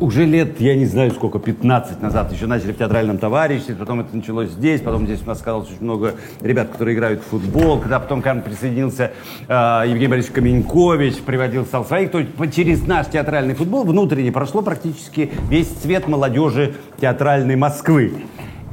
уже 0.00 0.24
лет, 0.24 0.60
я 0.60 0.74
не 0.74 0.86
знаю 0.86 1.10
сколько, 1.12 1.38
15 1.38 2.00
назад, 2.02 2.32
еще 2.32 2.46
начали 2.46 2.72
в 2.72 2.78
театральном 2.78 3.18
товариществе, 3.18 3.74
потом 3.74 4.00
это 4.00 4.16
началось 4.16 4.48
здесь, 4.50 4.80
потом 4.80 5.06
здесь 5.06 5.20
у 5.24 5.28
нас 5.28 5.40
оказалось 5.40 5.68
очень 5.68 5.84
много 5.84 6.14
ребят, 6.40 6.70
которые 6.70 6.96
играют 6.96 7.20
в 7.20 7.24
футбол, 7.24 7.78
когда 7.78 8.00
потом 8.00 8.22
к 8.22 8.24
нам 8.24 8.42
присоединился 8.42 9.12
э, 9.46 9.52
Евгений 9.86 10.08
Борисович 10.08 10.34
Каменькович, 10.34 11.16
приводил, 11.18 11.64
стал 11.66 11.84
своих, 11.84 12.10
то 12.10 12.18
есть 12.18 12.30
через 12.54 12.86
наш 12.86 13.08
театральный 13.08 13.54
футбол 13.54 13.84
внутренне 13.84 14.32
прошло 14.32 14.62
практически 14.62 15.30
весь 15.48 15.68
цвет 15.68 16.08
молодежи 16.08 16.74
театральной 17.00 17.56
Москвы. 17.56 18.24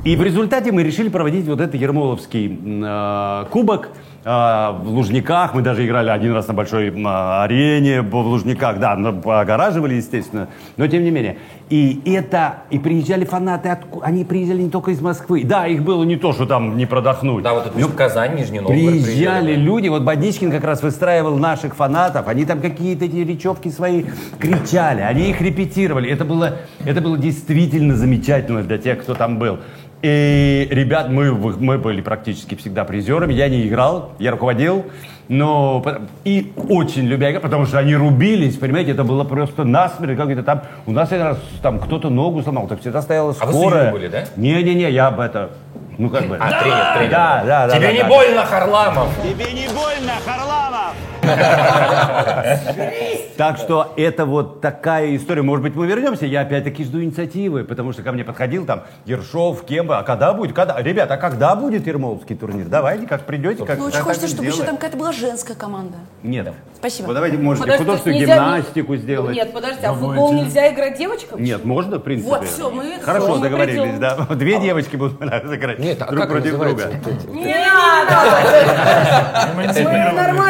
И 0.03 0.15
в 0.15 0.21
результате 0.21 0.71
мы 0.71 0.83
решили 0.83 1.09
проводить 1.09 1.45
вот 1.47 1.59
этот 1.59 1.75
Ермоловский 1.75 2.57
э, 2.63 3.45
кубок 3.51 3.89
в 4.27 4.89
Лужниках. 4.89 5.53
Мы 5.53 5.61
даже 5.61 5.85
играли 5.85 6.09
один 6.09 6.33
раз 6.33 6.47
на 6.47 6.53
большой 6.53 6.89
арене 6.89 8.01
в 8.01 8.13
Лужниках. 8.13 8.77
Да, 8.79 8.93
огораживали, 8.93 9.95
естественно, 9.95 10.49
но 10.75 10.87
тем 10.87 11.03
не 11.03 11.11
менее. 11.11 11.37
И 11.69 12.01
это, 12.05 12.59
и 12.69 12.79
приезжали 12.79 13.25
фанаты, 13.25 13.69
отку- 13.69 14.01
они 14.01 14.25
приезжали 14.25 14.61
не 14.63 14.69
только 14.69 14.91
из 14.91 15.01
Москвы. 15.01 15.43
Да, 15.43 15.67
их 15.67 15.83
было 15.83 16.03
не 16.03 16.15
то, 16.15 16.33
что 16.33 16.45
там 16.45 16.77
не 16.77 16.85
продохнуть. 16.85 17.43
Да, 17.43 17.53
вот 17.53 17.67
это 17.67 17.77
Но 17.77 17.87
в 17.87 17.95
Казань, 17.95 18.35
Нижний 18.35 18.59
Новгород 18.59 18.79
Приезжали 18.81 19.55
люди, 19.55 19.87
вот 19.87 20.03
Бодичкин 20.03 20.51
как 20.51 20.63
раз 20.63 20.81
выстраивал 20.81 21.37
наших 21.37 21.75
фанатов, 21.75 22.27
они 22.27 22.45
там 22.45 22.61
какие-то 22.61 23.05
эти 23.05 23.17
речевки 23.17 23.69
свои 23.69 24.05
кричали, 24.39 25.01
они 25.01 25.29
их 25.29 25.41
репетировали. 25.41 26.09
Это 26.09 26.25
было, 26.25 26.57
это 26.85 27.01
было 27.01 27.17
действительно 27.17 27.95
замечательно 27.95 28.63
для 28.63 28.77
тех, 28.77 29.01
кто 29.03 29.13
там 29.13 29.37
был. 29.37 29.59
И, 30.01 30.67
ребят, 30.69 31.09
мы, 31.09 31.31
мы 31.33 31.77
были 31.77 32.01
практически 32.01 32.55
всегда 32.55 32.83
призерами. 32.83 33.33
Я 33.33 33.49
не 33.49 33.67
играл, 33.67 34.11
я 34.19 34.31
руководил. 34.31 34.85
Но 35.27 35.83
и 36.23 36.53
очень 36.69 37.05
любя 37.05 37.31
играть, 37.31 37.43
потому 37.43 37.65
что 37.65 37.79
они 37.79 37.95
рубились, 37.95 38.55
понимаете, 38.55 38.91
это 38.91 39.03
было 39.03 39.25
просто 39.25 39.65
насмерть, 39.65 40.15
как 40.15 40.29
это 40.29 40.41
там, 40.41 40.61
у 40.85 40.91
нас 40.93 41.11
один 41.11 41.25
раз 41.25 41.37
там 41.61 41.79
кто-то 41.79 42.09
ногу 42.09 42.41
сломал, 42.43 42.67
так 42.67 42.79
всегда 42.79 43.01
стояла 43.01 43.35
А 43.37 43.45
вы 43.45 43.51
скорая. 43.51 43.91
были, 43.91 44.07
да? 44.07 44.23
Не-не-не, 44.37 44.89
я 44.89 45.07
об 45.07 45.19
это, 45.19 45.49
ну 45.97 46.09
как 46.09 46.27
бы. 46.27 46.37
А, 46.39 46.61
тренер, 46.61 46.93
тренер. 46.97 47.11
Да, 47.11 47.43
да, 47.45 47.67
да. 47.67 47.75
Тебе 47.75 47.87
да, 47.87 47.91
не 47.91 47.99
да. 48.03 48.07
больно, 48.07 48.45
Харламов? 48.45 49.09
Тебе 49.21 49.51
не 49.51 49.67
больно, 49.67 50.13
Харламов? 50.25 50.93
Так 53.37 53.57
что 53.57 53.93
это 53.95 54.25
вот 54.25 54.61
такая 54.61 55.15
история. 55.15 55.43
Может 55.43 55.61
быть, 55.61 55.75
мы 55.75 55.85
вернемся. 55.85 56.25
Я 56.25 56.41
опять-таки 56.41 56.83
жду 56.83 57.03
инициативы, 57.03 57.63
потому 57.65 57.93
что 57.93 58.01
ко 58.01 58.11
мне 58.11 58.23
подходил 58.23 58.65
там 58.65 58.85
Ершов, 59.05 59.63
Кемба. 59.63 59.99
А 59.99 60.03
когда 60.03 60.33
будет? 60.33 60.55
Когда? 60.55 60.81
Ребята, 60.81 61.13
а 61.13 61.17
когда 61.17 61.55
будет 61.55 61.85
Ермоловский 61.85 62.35
турнир? 62.35 62.65
Давайте, 62.65 63.05
как 63.05 63.25
придете, 63.27 63.63
как 63.63 63.77
Ну, 63.77 63.85
очень 63.85 63.99
хочется, 63.99 64.27
чтобы 64.27 64.47
еще 64.47 64.63
там 64.63 64.77
какая-то 64.77 64.97
была 64.97 65.11
женская 65.11 65.53
команда. 65.53 65.97
Нет. 66.23 66.51
Спасибо. 66.77 67.07
Вот 67.07 67.13
давайте, 67.13 67.37
может, 67.37 67.61
Подожди, 67.61 67.83
художественную 67.83 68.21
гимнастику 68.21 68.95
сделать. 68.95 69.35
Нет, 69.35 69.53
подожди, 69.53 69.85
а 69.85 69.93
в 69.93 69.99
футбол 69.99 70.33
нельзя 70.33 70.73
играть 70.73 70.97
девочкам? 70.97 71.43
Нет, 71.43 71.63
можно, 71.63 71.97
в 71.97 72.01
принципе. 72.01 72.29
Вот, 72.29 72.43
всё, 72.45 72.71
мы 72.71 72.99
Хорошо, 73.01 73.37
договорились, 73.37 73.99
да. 73.99 74.15
Две 74.31 74.59
девочки 74.59 74.95
будут 74.95 75.21
играть 75.21 75.79
Нет, 75.79 76.01
а 76.01 76.11
друг 76.11 76.27
против 76.27 76.57
друга. 76.57 76.91
Не 77.27 77.55
надо! 77.55 78.17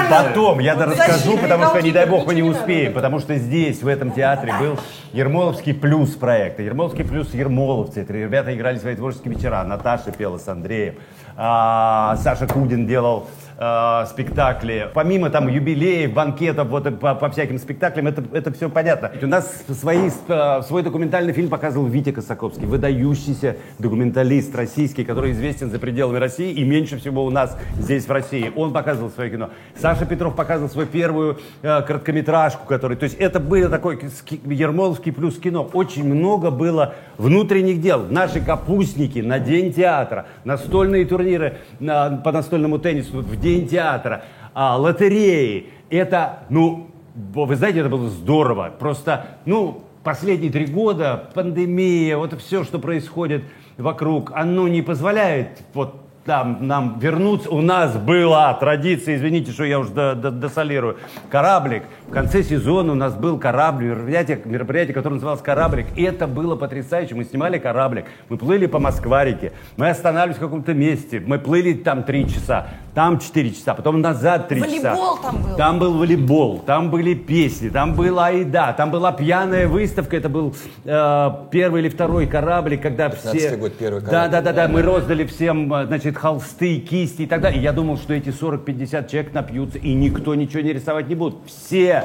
Потом 0.09 0.59
я 0.67 0.85
расскажу, 0.85 1.13
защитные 1.13 1.37
потому 1.41 1.65
что, 1.65 1.81
не 1.81 1.91
дай 1.91 2.05
бог, 2.05 2.27
мы 2.27 2.35
не 2.35 2.43
успеем. 2.43 2.93
Потому 2.93 3.19
что 3.19 3.35
здесь, 3.35 3.81
в 3.81 3.87
этом 3.87 4.11
театре, 4.11 4.53
был 4.59 4.77
Ермоловский 5.13 5.73
плюс 5.73 6.09
проект. 6.11 6.59
Ермоловский 6.59 7.05
плюс 7.05 7.33
Ермоловцы. 7.33 8.01
Это 8.01 8.13
ребята 8.13 8.53
играли 8.53 8.77
свои 8.77 8.95
творческие 8.95 9.33
вечера. 9.33 9.63
Наташа 9.63 10.11
пела 10.11 10.37
с 10.37 10.47
Андреем. 10.47 10.95
А, 11.37 12.17
Саша 12.17 12.47
Кудин 12.47 12.85
делал 12.87 13.27
а, 13.57 14.05
спектакли. 14.05 14.89
Помимо 14.93 15.29
там 15.29 15.47
юбилеев, 15.47 16.13
банкетов, 16.13 16.67
вот 16.67 16.99
по, 16.99 17.15
по 17.15 17.29
всяким 17.29 17.57
спектаклям, 17.57 18.07
это, 18.07 18.23
это 18.33 18.53
все 18.53 18.69
понятно. 18.69 19.11
У 19.21 19.25
нас 19.27 19.63
свои, 19.79 20.09
а, 20.27 20.61
свой 20.61 20.83
документальный 20.83 21.33
фильм 21.33 21.49
показывал 21.49 21.87
Витя 21.87 22.11
Косаковский, 22.11 22.65
выдающийся 22.65 23.57
документалист 23.79 24.55
российский, 24.55 25.03
который 25.03 25.31
известен 25.31 25.71
за 25.71 25.79
пределами 25.79 26.17
России 26.17 26.51
и 26.51 26.63
меньше 26.63 26.97
всего 26.99 27.25
у 27.25 27.29
нас 27.31 27.57
здесь 27.79 28.05
в 28.07 28.11
России. 28.11 28.51
Он 28.55 28.73
показывал 28.73 29.09
свое 29.09 29.29
кино. 29.31 29.49
Саша 29.75 30.05
Петров 30.05 30.35
показывал 30.35 30.69
свою 30.69 30.87
первую 30.87 31.39
э, 31.61 31.81
короткометражку, 31.81 32.65
который, 32.67 32.95
то 32.97 33.05
есть 33.05 33.15
это 33.15 33.39
было 33.39 33.69
такой 33.69 33.99
ски- 34.09 34.39
Ермоловский 34.45 35.11
плюс 35.11 35.37
кино. 35.39 35.67
Очень 35.73 36.05
много 36.05 36.51
было 36.51 36.93
внутренних 37.17 37.81
дел. 37.81 38.05
Наши 38.09 38.39
капустники 38.39 39.19
на 39.19 39.39
День 39.39 39.73
театра, 39.73 40.27
настольные 40.43 41.05
турниры 41.05 41.57
на- 41.79 42.17
по 42.17 42.31
настольному 42.31 42.77
теннису 42.79 43.21
в 43.21 43.39
День 43.47 43.65
театра, 43.65 44.23
а, 44.53 44.75
лотереи. 44.75 45.69
Это, 45.89 46.39
ну, 46.49 46.87
вы 47.15 47.55
знаете, 47.55 47.79
это 47.79 47.87
было 47.87 48.09
здорово. 48.09 48.73
Просто, 48.77 49.25
ну, 49.45 49.83
последние 50.03 50.51
три 50.51 50.65
года, 50.65 51.29
пандемия, 51.33 52.17
вот 52.17 52.37
все, 52.41 52.65
что 52.65 52.77
происходит 52.77 53.43
вокруг, 53.77 54.33
оно 54.35 54.67
не 54.67 54.81
позволяет 54.81 55.61
вот 55.73 55.95
там, 56.25 56.67
нам 56.67 56.99
вернуться. 56.99 57.49
У 57.49 57.61
нас 57.61 57.95
была 57.95 58.53
традиция, 58.55 59.15
извините, 59.15 59.53
что 59.53 59.63
я 59.63 59.79
уже 59.79 59.91
до- 59.91 60.13
до- 60.13 60.31
досолирую, 60.31 60.97
кораблик. 61.29 61.83
В 62.09 62.11
конце 62.11 62.43
сезона 62.43 62.91
у 62.91 62.95
нас 62.95 63.15
был 63.15 63.39
корабль, 63.39 63.85
мероприятие, 63.85 64.41
мероприятие, 64.43 64.93
которое 64.93 65.15
называлось 65.15 65.41
«Кораблик». 65.41 65.85
И 65.95 66.03
это 66.03 66.27
было 66.27 66.57
потрясающе. 66.57 67.15
Мы 67.15 67.23
снимали 67.23 67.59
кораблик, 67.59 68.07
мы 68.27 68.37
плыли 68.37 68.65
по 68.65 68.77
Москварике, 68.79 69.53
мы 69.77 69.87
останавливались 69.89 70.35
в 70.37 70.41
каком-то 70.41 70.73
месте, 70.73 71.23
мы 71.25 71.39
плыли 71.39 71.71
там 71.71 72.03
три 72.03 72.27
часа, 72.27 72.67
там 72.97 73.19
четыре 73.19 73.51
часа, 73.51 73.75
потом 73.75 74.01
назад 74.01 74.47
три 74.47 74.59
часа. 74.59 74.95
Волейбол 74.95 75.17
там 75.21 75.37
был. 75.43 75.55
Там 75.55 75.77
был 75.77 75.93
волейбол, 75.99 76.63
там 76.65 76.89
были 76.89 77.13
песни, 77.13 77.69
там 77.69 77.93
была 77.93 78.29
еда, 78.29 78.73
там 78.73 78.89
была 78.89 79.11
пьяная 79.11 79.67
выставка. 79.67 80.17
Это 80.17 80.29
был 80.29 80.55
э, 80.83 81.29
первый 81.51 81.81
или 81.81 81.89
второй 81.89 82.25
кораблик, 82.25 82.81
когда 82.81 83.11
все... 83.11 83.51
15-й 83.51 83.57
год, 83.57 83.73
первый 83.77 84.01
Да, 84.01 84.07
корабль. 84.07 84.31
да, 84.31 84.41
да, 84.41 84.53
да. 84.53 84.67
Мы 84.67 84.81
роздали 84.81 85.25
всем, 85.27 85.71
э, 85.71 85.85
значит, 85.85 86.17
холсты, 86.17 86.79
кисти 86.79 87.21
и 87.21 87.25
так 87.27 87.41
далее. 87.41 87.59
И 87.59 87.63
я 87.63 87.71
думал, 87.71 87.97
что 87.97 88.15
эти 88.15 88.29
40-50 88.29 89.11
человек 89.11 89.31
напьются, 89.31 89.77
и 89.77 89.93
никто 89.93 90.33
ничего 90.33 90.63
не 90.63 90.73
рисовать 90.73 91.07
не 91.07 91.13
будет. 91.13 91.35
Все 91.45 92.03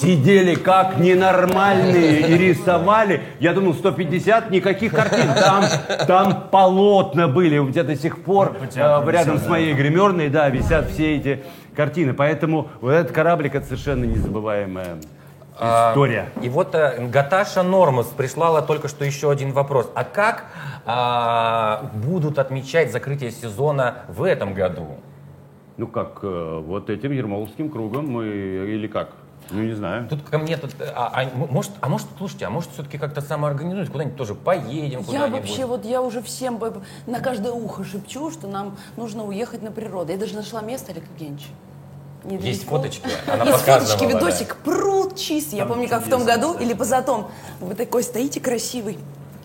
сидели 0.00 0.54
как 0.54 0.98
ненормальные 0.98 2.20
и 2.20 2.38
рисовали. 2.38 3.22
Я 3.40 3.52
думал, 3.52 3.74
150, 3.74 4.50
никаких 4.50 4.92
картин. 4.92 5.34
Там, 5.34 5.64
там 6.06 6.48
полотна 6.50 7.28
были. 7.28 7.58
Меня 7.58 7.82
до 7.82 7.96
сих 7.96 8.22
пор 8.22 8.56
э, 8.74 9.10
рядом 9.10 9.38
с 9.38 9.46
моей 9.46 9.74
гримерной, 9.74 10.27
да, 10.28 10.48
висят 10.48 10.90
все 10.90 11.16
эти 11.16 11.42
картины. 11.74 12.14
Поэтому 12.14 12.68
вот 12.80 12.90
этот 12.90 13.12
кораблик, 13.12 13.54
это 13.54 13.66
совершенно 13.66 14.04
незабываемая 14.04 14.98
А, 15.58 15.90
история. 15.90 16.28
И 16.42 16.48
вот 16.48 16.74
э, 16.74 17.06
Гаташа 17.08 17.62
Нормус 17.62 18.06
прислала 18.06 18.62
только 18.62 18.88
что 18.88 19.04
еще 19.04 19.30
один 19.30 19.52
вопрос. 19.52 19.90
А 19.94 20.04
как 20.04 20.46
а, 20.86 21.90
будут 21.94 22.38
отмечать 22.38 22.92
закрытие 22.92 23.30
сезона 23.30 23.98
в 24.08 24.22
этом 24.22 24.54
году? 24.54 24.86
Ну 25.76 25.86
как, 25.86 26.20
э, 26.22 26.62
вот 26.64 26.90
этим 26.90 27.12
Ермоловским 27.12 27.70
кругом 27.70 28.08
мы, 28.08 28.26
или 28.26 28.86
как? 28.86 29.10
Ну 29.50 29.62
не 29.62 29.72
знаю. 29.74 30.06
Тут 30.08 30.22
ко 30.28 30.38
мне 30.38 30.56
тут, 30.56 30.72
а, 30.80 31.10
а, 31.14 31.36
может, 31.36 31.72
а 31.80 31.88
может, 31.88 32.06
слушайте, 32.18 32.44
а 32.46 32.50
может 32.50 32.70
все-таки 32.72 32.98
как-то 32.98 33.22
самоорганизуюсь, 33.22 33.88
куда-нибудь 33.88 34.16
тоже 34.16 34.34
поедем 34.34 35.00
Я 35.00 35.04
куда-нибудь? 35.06 35.40
вообще, 35.40 35.64
вот 35.66 35.84
я 35.84 36.02
уже 36.02 36.20
всем 36.22 36.60
на 37.06 37.20
каждое 37.20 37.52
ухо 37.52 37.82
шепчу, 37.84 38.30
что 38.30 38.46
нам 38.46 38.76
нужно 38.96 39.24
уехать 39.24 39.62
на 39.62 39.70
природу. 39.70 40.12
Я 40.12 40.18
даже 40.18 40.34
нашла 40.34 40.60
место, 40.60 40.92
Олег 40.92 41.04
Евгеньевич. 41.12 41.46
Недалеко. 42.24 42.46
Есть 42.46 42.64
фоточки, 42.66 43.08
она 43.26 43.44
Есть 43.44 43.60
фоточки, 43.64 44.00
да. 44.00 44.06
видосик, 44.06 44.56
пруд 44.56 45.16
чистый. 45.16 45.54
Я 45.54 45.66
помню, 45.66 45.88
как 45.88 46.04
в 46.04 46.10
том 46.10 46.24
году 46.24 46.52
или 46.58 46.74
позатом. 46.74 47.28
Вы 47.60 47.74
такой 47.74 48.02
стоите 48.02 48.40
красивый, 48.40 48.98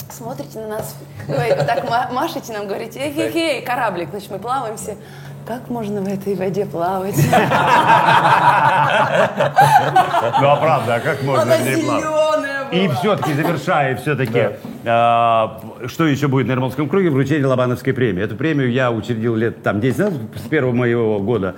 смотрите 0.09 0.59
на 0.59 0.67
нас, 0.67 0.95
говорите, 1.27 1.63
так 1.63 1.89
ма- 1.89 2.09
машете 2.11 2.51
нам, 2.51 2.67
говорите, 2.67 2.99
эй, 2.99 3.13
эй, 3.15 3.31
эй, 3.35 3.61
кораблик. 3.61 4.09
Значит, 4.09 4.31
мы 4.31 4.39
плаваем 4.39 4.75
все. 4.77 4.97
Как 5.45 5.69
можно 5.69 6.01
в 6.01 6.08
этой 6.08 6.36
воде 6.36 6.65
плавать? 6.65 7.15
Ну 10.41 10.47
а 10.47 10.56
правда, 10.56 10.95
а 10.95 10.99
как 10.99 11.21
можно 11.23 11.56
в 11.56 11.65
ней 11.65 11.84
плавать? 11.84 12.73
И 12.73 12.88
все-таки, 12.99 13.34
завершая 13.34 13.95
все-таки, 13.97 14.47
а, 14.86 15.60
что 15.86 16.06
еще 16.08 16.27
будет 16.27 16.47
на 16.47 16.51
Ермоловском 16.53 16.89
круге, 16.89 17.10
вручение 17.10 17.45
Лобановской 17.45 17.93
премии. 17.93 18.23
Эту 18.23 18.36
премию 18.36 18.71
я 18.71 18.91
учредил 18.91 19.36
лет 19.36 19.62
там 19.62 19.79
10 19.79 19.97
назад, 19.99 20.13
с 20.36 20.47
первого 20.47 20.73
моего 20.73 21.19
года. 21.19 21.56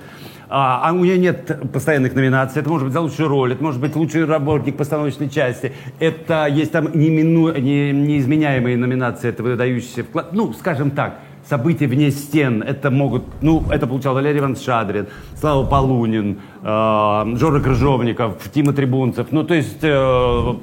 А, 0.48 0.88
а 0.88 0.92
у 0.92 0.96
нее 1.04 1.18
нет 1.18 1.72
постоянных 1.72 2.14
номинаций. 2.14 2.60
Это 2.60 2.68
может 2.68 2.84
быть 2.86 2.92
за 2.92 3.00
лучшую 3.00 3.28
роль, 3.28 3.52
это 3.54 3.62
может 3.62 3.80
быть 3.80 3.96
лучший 3.96 4.24
работник 4.26 4.76
постановочной 4.76 5.28
части. 5.30 5.72
Это 5.98 6.46
есть 6.46 6.72
там 6.72 6.86
неимину- 6.88 7.58
не- 7.58 7.92
неизменяемые 7.92 8.76
номинации, 8.76 9.30
это 9.30 9.42
выдающийся 9.42 10.04
вклад. 10.04 10.32
Ну, 10.32 10.52
скажем 10.52 10.90
так, 10.90 11.18
события 11.48 11.86
вне 11.86 12.10
стен. 12.10 12.62
Это 12.62 12.90
могут, 12.90 13.24
ну, 13.40 13.64
это 13.70 13.86
получал 13.86 14.14
Валерий 14.14 14.40
Иванович 14.40 14.64
Шадрин, 14.64 15.06
Слава 15.38 15.66
Полунин, 15.66 16.40
э, 16.62 17.36
Жора 17.36 17.60
Крыжовников, 17.60 18.50
Тима 18.52 18.72
Трибунцев. 18.72 19.28
Ну, 19.30 19.44
то 19.44 19.54
есть 19.54 19.82
э, 19.82 20.54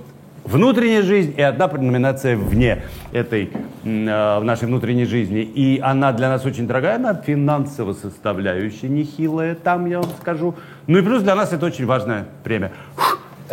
внутренняя 0.44 1.02
жизнь 1.02 1.34
и 1.38 1.42
одна 1.42 1.68
номинация 1.68 2.36
вне 2.36 2.84
этой 3.12 3.52
э, 3.84 4.40
в 4.40 4.44
нашей 4.44 4.68
внутренней 4.68 5.06
жизни. 5.06 5.42
И 5.42 5.80
она 5.80 6.12
для 6.12 6.30
нас 6.30 6.46
очень 6.46 6.68
дорогая, 6.68 6.96
она 6.96 7.14
финансово 7.14 7.94
составляющая 7.94 8.90
нехилая, 8.90 9.56
там 9.56 9.86
я 9.86 10.02
вам 10.02 10.10
скажу. 10.22 10.56
Ну 10.88 10.98
и 10.98 11.02
плюс 11.02 11.24
для 11.24 11.36
нас 11.36 11.54
это 11.54 11.66
очень 11.66 11.86
важная 11.86 12.28
премия. 12.44 12.72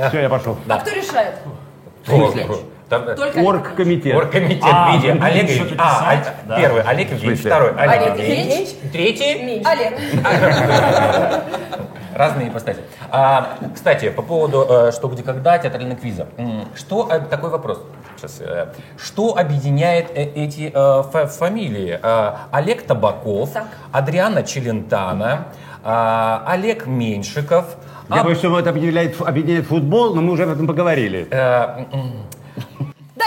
Все, 0.09 0.21
я 0.21 0.29
пошел. 0.29 0.57
А 0.69 0.79
кто 0.79 0.91
решает? 0.91 1.35
О, 2.09 2.33
там, 2.91 3.09
э, 3.09 3.15
Только 3.15 3.39
Оргкомитет. 3.39 4.15
Оргкомитет 4.17 4.65
А, 4.65 4.91
в 4.91 4.95
виде 4.97 5.13
Олега 5.13 5.49
что-то 5.49 5.69
Ильич- 5.75 5.79
А, 5.79 6.13
а, 6.13 6.35
да? 6.47 6.57
первый 6.61 6.83
Олег 6.83 7.11
Евгеньевич, 7.13 7.41
смысле? 7.41 7.51
второй 7.51 7.71
Олег 7.77 8.03
Олег 8.03 8.69
третий 8.93 9.63
Олег. 9.65 9.95
Разные 12.15 12.49
ипостаси. 12.49 12.81
А, 13.11 13.57
кстати, 13.73 14.11
по 14.11 14.21
поводу 14.23 14.67
э, 14.69 14.93
«Что, 14.93 15.09
где, 15.09 15.23
когда» 15.23 15.57
театрального 15.57 15.99
квиза. 15.99 16.27
Что, 16.75 17.09
э, 17.11 17.21
такой 17.21 17.49
вопрос. 17.51 17.81
Сейчас, 18.19 18.43
что 18.99 19.39
объединяет 19.39 20.11
эти 20.15 20.71
фа- 20.71 21.27
фамилии? 21.29 21.99
Э, 22.03 22.33
Олег 22.51 22.83
Табаков, 22.83 23.53
Так. 23.53 23.69
Адриана 23.93 24.43
Челентано, 24.43 25.47
э, 25.83 26.39
Олег 26.47 26.87
Меньшиков. 26.87 27.65
Я 28.11 28.21
а, 28.21 28.25
боюсь, 28.25 28.39
что 28.39 28.59
это 28.59 28.71
объединяет, 28.71 29.19
объединяет 29.21 29.67
футбол, 29.67 30.15
но 30.15 30.21
мы 30.21 30.33
уже 30.33 30.43
об 30.43 30.51
этом 30.51 30.67
поговорили. 30.67 31.29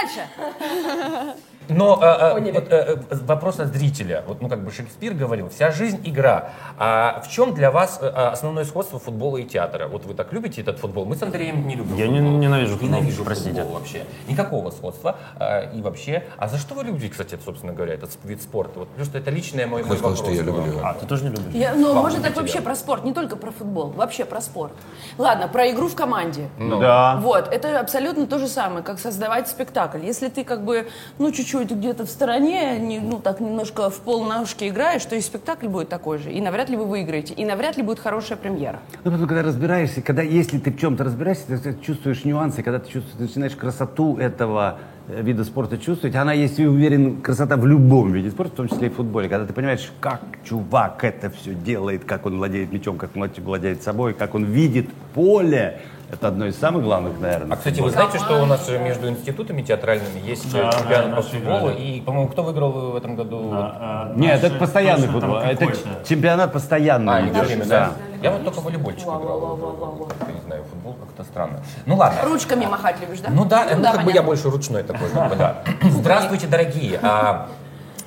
Э, 0.04 0.28
м, 0.38 1.36
Дальше. 1.36 1.44
Но 1.74 2.00
э, 2.02 2.06
э, 2.06 2.52
вот, 2.54 2.68
э, 2.72 2.98
э, 3.10 3.16
вопрос 3.26 3.60
от 3.60 3.68
зрителя. 3.68 4.24
Вот, 4.28 4.42
ну, 4.42 4.50
как 4.50 4.64
бы 4.64 4.72
Шекспир 4.72 5.14
говорил, 5.14 5.50
вся 5.50 5.72
жизнь 5.72 6.02
игра. 6.06 6.50
А 6.78 7.22
в 7.26 7.30
чем 7.30 7.54
для 7.54 7.72
вас 7.72 8.00
основное 8.02 8.66
сходство 8.66 9.00
футбола 9.00 9.38
и 9.38 9.44
театра? 9.44 9.88
Вот 9.88 10.06
вы 10.06 10.14
так 10.14 10.32
любите 10.34 10.62
этот 10.62 10.80
футбол? 10.80 11.06
Мы 11.06 11.16
с 11.16 11.24
Андреем 11.24 11.68
не 11.68 11.76
любим 11.76 11.96
Я 11.96 12.08
не- 12.08 12.20
футбол. 12.20 12.38
ненавижу 12.40 12.74
футбол, 12.78 12.90
Ненавижу 12.90 13.24
простите. 13.24 13.56
футбол 13.62 13.80
вообще. 13.80 14.06
Никакого 14.28 14.72
сходства. 14.72 15.18
А, 15.38 15.62
и 15.72 15.82
вообще, 15.82 16.24
а 16.38 16.48
за 16.48 16.58
что 16.58 16.76
вы 16.76 16.84
любите, 16.84 17.10
кстати, 17.10 17.38
собственно 17.44 17.74
говоря, 17.74 17.94
этот 17.94 18.12
вид 18.24 18.42
спорта? 18.42 18.80
Вот, 18.80 18.90
потому 18.90 19.06
что 19.06 19.18
это 19.18 19.32
личное 19.32 19.68
мой, 19.68 19.84
мой 19.84 19.98
сказал, 19.98 20.12
вопрос. 20.12 20.20
что 20.28 20.36
я 20.36 20.44
люблю. 20.44 20.80
А, 20.84 20.94
ты 20.94 21.06
тоже 21.06 21.24
не 21.26 21.30
любишь? 21.30 21.54
Я- 21.54 21.74
ну, 21.76 21.94
Вам 21.94 22.04
можно 22.04 22.20
так 22.20 22.32
любите, 22.36 22.42
вообще 22.42 22.62
про 22.62 22.76
спорт, 22.76 23.04
не 23.04 23.14
только 23.14 23.36
про 23.36 23.52
футбол, 23.52 23.90
вообще 23.90 24.26
про 24.26 24.42
спорт. 24.42 24.74
Ладно, 25.18 25.48
про 25.48 25.70
игру 25.72 25.88
в 25.88 25.96
команде. 25.96 26.50
Да. 26.60 27.18
Вот, 27.22 27.48
это 27.54 27.80
абсолютно 27.80 28.28
то 28.28 28.40
же 28.40 28.48
самое, 28.48 28.84
как 28.84 29.00
создавать 29.00 29.48
спектакль. 29.48 30.00
Если 30.04 30.28
ты 30.30 30.44
как 30.44 30.64
бы, 30.66 30.88
ну, 31.20 31.32
чуть-чуть 31.32 31.63
где-то 31.72 32.06
в 32.06 32.10
стороне, 32.10 32.80
не, 32.80 33.00
ну, 33.00 33.20
так 33.20 33.40
немножко 33.40 33.90
в 33.90 34.00
полножки 34.00 34.68
играешь, 34.68 35.06
то 35.06 35.16
и 35.16 35.22
спектакль 35.22 35.68
будет 35.68 35.90
такой 35.90 36.18
же. 36.18 36.32
И 36.32 36.42
навряд 36.42 36.70
ли 36.70 36.78
вы 36.78 36.86
выиграете, 36.86 37.34
и 37.34 37.46
навряд 37.46 37.78
ли 37.78 37.84
будет 37.84 38.00
хорошая 38.00 38.38
премьера. 38.38 38.80
Ну, 39.04 39.12
потом, 39.12 39.28
когда 39.28 39.44
разбираешься, 39.44 40.02
когда, 40.02 40.22
если 40.22 40.60
ты 40.60 40.72
в 40.72 40.78
чем-то 40.78 41.04
разбираешься, 41.04 41.48
ты, 41.48 41.58
ты 41.58 41.78
чувствуешь 41.82 42.26
нюансы, 42.26 42.64
когда 42.64 42.80
ты 42.80 42.92
чувствуешь, 42.92 43.18
ты 43.18 43.24
начинаешь 43.24 43.56
красоту 43.56 44.18
этого 44.18 44.80
э, 45.08 45.22
вида 45.22 45.44
спорта 45.44 45.78
чувствовать, 45.78 46.16
она 46.16 46.34
есть, 46.34 46.60
я 46.60 46.70
уверен, 46.70 47.22
красота 47.22 47.58
в 47.58 47.66
любом 47.66 48.12
виде 48.12 48.32
спорта, 48.32 48.54
в 48.54 48.56
том 48.58 48.70
числе 48.70 48.88
и 48.88 48.90
в 48.90 48.96
футболе. 48.96 49.30
Когда 49.30 49.46
ты 49.46 49.54
понимаешь, 49.54 49.92
как 50.00 50.22
чувак 50.44 51.04
это 51.04 51.30
все 51.30 51.54
делает, 51.54 52.06
как 52.06 52.26
он 52.26 52.38
владеет 52.38 52.72
мячом, 52.72 52.98
как 52.98 53.16
он 53.16 53.30
владеет 53.44 53.84
собой, 53.84 54.14
как 54.14 54.36
он 54.36 54.46
видит 54.46 54.90
поле, 55.14 55.82
это 56.14 56.28
одно 56.28 56.46
из 56.46 56.58
самых 56.58 56.84
главных, 56.84 57.20
наверное. 57.20 57.54
А, 57.54 57.58
кстати, 57.58 57.82
вы 57.82 57.90
знаете, 57.90 58.20
что 58.20 58.42
у 58.42 58.46
нас 58.46 58.68
э, 58.70 58.78
между 58.78 59.10
институтами 59.10 59.62
театральными 59.62 60.20
есть 60.20 60.54
э, 60.54 60.62
Да, 60.62 60.72
чемпионат 60.72 61.10
да, 61.10 61.16
по 61.16 61.22
футболу, 61.22 61.70
и, 61.72 62.02
по-моему, 62.02 62.30
кто 62.30 62.44
выиграл 62.44 62.72
в 62.92 62.96
этом 62.96 63.16
году? 63.16 63.38
Вот. 63.40 63.54
А, 63.56 64.14
Нет, 64.16 64.44
это 64.44 64.56
постоянный 64.56 65.08
футбол. 65.08 65.38
Это 65.38 65.68
чемпионат 66.08 66.54
постоянный. 66.54 67.14
А, 67.14 67.28
идет, 67.28 67.46
время, 67.46 67.66
да? 67.66 67.92
Я 68.22 68.32
вот 68.32 68.44
только 68.46 68.62
волейбольчик 68.62 69.04
играл. 69.04 70.08
Я 70.28 70.34
не 70.34 70.42
знаю, 70.42 70.64
футбол 70.70 70.94
как-то 70.94 71.24
странно. 71.24 71.60
Ну 71.86 71.96
ладно. 71.96 72.22
Ручками 72.24 72.66
махать 72.66 73.02
любишь, 73.02 73.20
да? 73.20 73.30
Ну 73.30 73.46
да, 73.46 73.68
ну, 73.76 73.84
как 73.84 74.06
бы 74.06 74.12
я 74.12 74.24
больше 74.24 74.50
ручной 74.50 74.84
такой. 74.84 75.10
да. 75.38 75.64
Здравствуйте, 75.82 76.48
дорогие. 76.48 77.00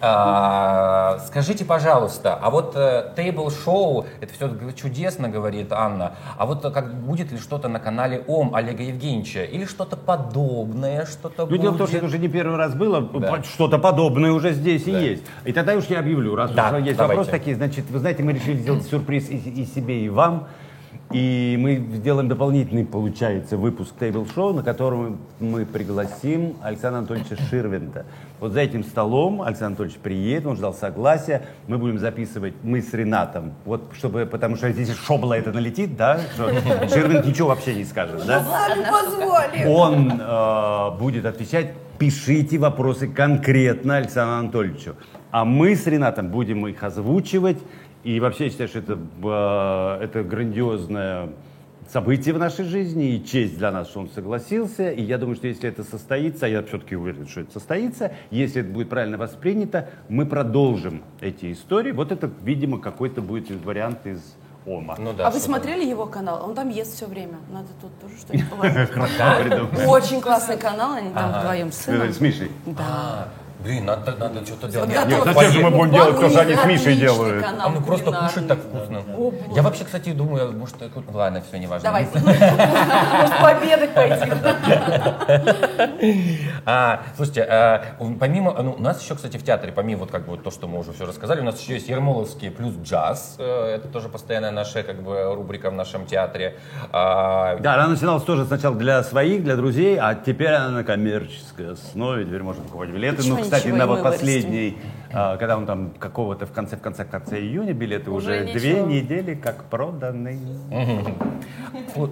А, 0.00 1.18
скажите, 1.26 1.64
пожалуйста, 1.64 2.34
а 2.40 2.50
вот 2.50 2.72
э, 2.76 3.12
тейбл-шоу, 3.16 4.06
это 4.20 4.32
все 4.34 4.50
чудесно, 4.76 5.28
говорит 5.28 5.72
Анна, 5.72 6.12
а 6.36 6.44
вот 6.46 6.64
э, 6.64 6.70
как 6.70 6.94
будет 7.02 7.32
ли 7.32 7.38
что-то 7.38 7.68
на 7.68 7.80
канале 7.80 8.22
ОМ 8.26 8.54
Олега 8.54 8.82
Евгеньевича? 8.82 9.44
Или 9.44 9.64
что-то 9.64 9.96
подобное, 9.96 11.06
что-то 11.06 11.42
Ну, 11.42 11.46
будет? 11.48 11.60
дело 11.62 11.72
в 11.72 11.78
том, 11.78 11.86
что 11.86 11.96
это 11.96 12.06
уже 12.06 12.18
не 12.18 12.28
первый 12.28 12.56
раз 12.56 12.74
было, 12.74 13.00
Да. 13.00 13.42
что-то 13.42 13.78
подобное 13.78 14.32
уже 14.32 14.52
здесь 14.52 14.84
Да. 14.84 14.90
и 14.90 15.04
есть. 15.10 15.22
И 15.44 15.52
тогда 15.52 15.74
уж 15.74 15.84
я 15.86 16.00
объявлю, 16.00 16.34
раз 16.36 16.50
Да, 16.50 16.68
уж 16.76 16.84
есть 16.84 16.96
давайте. 16.98 17.02
вопросы 17.18 17.30
такие, 17.30 17.56
значит, 17.56 17.86
вы 17.90 17.98
знаете, 17.98 18.22
мы 18.22 18.32
решили 18.34 18.56
сделать 18.58 18.86
сюрприз 18.86 19.30
и, 19.30 19.36
и 19.36 19.64
себе, 19.64 20.04
и 20.04 20.08
вам. 20.08 20.48
И 21.12 21.56
мы 21.60 21.76
сделаем 21.98 22.28
дополнительный, 22.28 22.84
получается, 22.84 23.56
выпуск 23.56 23.94
тейбл-шоу, 23.98 24.54
на 24.54 24.62
котором 24.64 25.18
мы 25.38 25.64
пригласим 25.64 26.56
Александра 26.62 26.98
Анатольевича 26.98 27.36
Ширвинта. 27.48 28.06
Вот 28.40 28.52
за 28.52 28.60
этим 28.60 28.82
столом 28.82 29.40
Александр 29.40 29.82
Анатольевич 29.82 29.98
приедет, 29.98 30.46
он 30.46 30.56
ждал 30.56 30.74
согласия, 30.74 31.42
мы 31.68 31.78
будем 31.78 32.00
записывать, 32.00 32.54
мы 32.64 32.82
с 32.82 32.92
Ренатом, 32.92 33.54
вот 33.64 33.92
чтобы, 33.96 34.26
потому 34.26 34.56
что 34.56 34.70
здесь 34.72 34.92
шобла 34.94 35.34
это 35.34 35.52
налетит, 35.52 35.96
да, 35.96 36.18
что 36.34 36.48
Ширвинт 36.88 37.24
ничего 37.24 37.48
вообще 37.48 37.74
не 37.76 37.84
скажет, 37.84 38.26
да? 38.26 38.44
Он 39.66 40.20
э, 40.20 40.98
будет 40.98 41.24
отвечать, 41.24 41.72
пишите 41.98 42.58
вопросы 42.58 43.06
конкретно 43.06 43.96
Александру 43.98 44.38
Анатольевичу. 44.38 44.96
А 45.30 45.44
мы 45.44 45.76
с 45.76 45.86
Ренатом 45.86 46.28
будем 46.28 46.66
их 46.66 46.82
озвучивать. 46.82 47.58
И 48.06 48.20
вообще 48.20 48.44
я 48.44 48.50
считаю, 48.50 48.68
что 48.68 48.78
это, 48.78 48.98
э, 49.24 50.04
это 50.04 50.22
грандиозное 50.22 51.30
событие 51.88 52.36
в 52.36 52.38
нашей 52.38 52.64
жизни 52.64 53.16
и 53.16 53.24
честь 53.24 53.58
для 53.58 53.72
нас, 53.72 53.88
что 53.88 53.98
он 53.98 54.08
согласился. 54.10 54.92
И 54.92 55.02
я 55.02 55.18
думаю, 55.18 55.34
что 55.34 55.48
если 55.48 55.68
это 55.68 55.82
состоится, 55.82 56.46
а 56.46 56.48
я 56.48 56.62
все-таки 56.62 56.94
уверен, 56.94 57.26
что 57.26 57.40
это 57.40 57.54
состоится, 57.54 58.12
если 58.30 58.60
это 58.62 58.70
будет 58.70 58.90
правильно 58.90 59.18
воспринято, 59.18 59.88
мы 60.08 60.24
продолжим 60.24 61.02
эти 61.20 61.50
истории. 61.50 61.90
Вот 61.90 62.12
это, 62.12 62.30
видимо, 62.44 62.78
какой-то 62.78 63.22
будет 63.22 63.50
вариант 63.64 64.06
из 64.06 64.36
ОМА. 64.66 64.96
Ну 64.98 65.12
да, 65.12 65.28
А 65.28 65.30
вы 65.30 65.38
смотрели 65.38 65.84
его 65.84 66.06
канал? 66.06 66.44
Он 66.44 66.54
там 66.54 66.68
ест 66.68 66.94
все 66.96 67.06
время. 67.06 67.38
Надо 67.50 67.68
тут 67.80 67.98
тоже 68.00 68.14
что-нибудь. 68.18 69.86
Очень 69.86 70.20
классный 70.20 70.56
канал, 70.56 70.94
они 70.94 71.10
там 71.10 71.32
вдвоем 71.32 71.72
с 71.72 71.76
сыном. 71.76 72.12
С 72.12 72.20
Мишей. 72.20 72.50
А, 72.78 73.28
Блин, 73.66 73.86
надо, 73.86 74.14
надо 74.16 74.44
что-то 74.44 74.68
делать. 74.68 74.90
Нет, 74.90 75.24
зачем 75.24 75.50
же 75.50 75.60
мы 75.62 75.70
будем 75.70 75.92
делать 75.92 76.20
то, 76.20 76.28
что 76.28 76.40
они 76.40 76.54
с 76.54 76.64
Мишей 76.66 76.96
делают? 76.96 77.44
канал 77.44 77.68
А 77.68 77.70
ну 77.70 77.80
просто 77.80 78.12
кушать 78.12 78.46
так 78.46 78.58
вкусно. 78.60 79.02
Я 79.54 79.62
вообще, 79.62 79.84
кстати, 79.84 80.12
думаю, 80.12 80.52
может, 80.52 80.76
так- 80.76 80.90
ладно, 81.12 81.42
все, 81.48 81.58
не 81.58 81.66
важно. 81.66 81.88
Давай. 81.88 82.04
В 82.14 83.42
победы 83.42 83.88
пойти. 83.88 84.30
А, 86.64 87.02
слушайте, 87.16 87.42
а, 87.42 87.96
помимо, 88.20 88.52
ну, 88.62 88.74
у 88.78 88.82
нас 88.82 89.02
еще, 89.02 89.14
кстати, 89.14 89.36
в 89.36 89.44
театре, 89.44 89.72
помимо 89.72 90.00
вот 90.00 90.10
как 90.10 90.26
бы 90.26 90.36
то, 90.36 90.50
что 90.50 90.68
мы 90.68 90.78
уже 90.78 90.92
все 90.92 91.06
рассказали, 91.06 91.40
у 91.40 91.44
нас 91.44 91.60
еще 91.60 91.74
есть 91.74 91.88
Ермоловский 91.88 92.50
плюс 92.50 92.74
джаз. 92.82 93.36
Э, 93.38 93.74
Это 93.76 93.88
тоже 93.88 94.08
постоянная 94.08 94.50
наша 94.56 94.82
как 94.82 95.02
бы 95.02 95.34
рубрика 95.34 95.70
в 95.70 95.74
нашем 95.74 96.06
театре. 96.06 96.56
А, 96.92 97.56
Да, 97.58 97.74
она 97.74 97.88
начиналась 97.88 98.24
тоже 98.24 98.44
сначала 98.46 98.74
для 98.74 99.02
своих, 99.04 99.44
для 99.44 99.54
друзей, 99.56 99.98
а 100.00 100.14
теперь 100.14 100.48
она 100.48 100.70
на 100.70 100.84
коммерческой 100.84 101.72
основе, 101.72 102.24
теперь 102.24 102.42
можно 102.42 102.64
покупать 102.64 102.88
билеты. 102.90 103.18
Почему 103.18 103.36
ну, 103.36 103.42
кстати, 103.42 103.68
на 103.68 103.86
вот 103.86 104.02
последний, 104.02 104.78
а, 105.12 105.36
когда 105.36 105.56
он 105.56 105.66
там 105.66 105.90
какого-то 105.90 106.46
в 106.46 106.52
конце, 106.52 106.76
в 106.76 106.80
конце, 106.80 107.04
в 107.04 107.10
конце 107.10 107.38
июня, 107.38 107.72
билеты 107.74 108.10
уже, 108.10 108.44
Уже 108.44 108.52
две 108.52 108.72
ничего. 108.72 108.86
недели 108.86 109.34
как 109.34 109.64
проданы. 109.64 110.38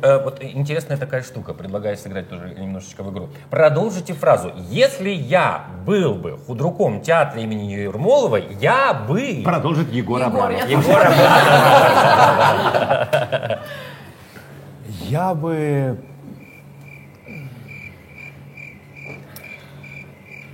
э, 0.03 0.25
вот 0.25 0.43
интересная 0.43 0.97
такая 0.99 1.23
штука, 1.23 1.55
предлагаю 1.55 1.97
сыграть 1.97 2.29
тоже 2.29 2.55
немножечко 2.59 3.03
в 3.03 3.13
игру. 3.13 3.29
Продолжите 3.51 4.13
фразу. 4.13 4.53
Если 4.69 5.11
я 5.11 5.65
был 5.87 6.15
бы 6.15 6.37
худруком 6.47 7.01
театра 7.01 7.41
имени 7.41 7.73
Ермоловой, 7.73 8.45
я 8.61 8.95
бы... 8.95 9.43
Продолжит 9.45 9.91
Егор, 9.93 10.23
Абрамов. 10.23 10.69
Егор 10.69 11.01
Абрамов. 11.01 12.34
Я 15.09 15.35
бы... 15.35 15.99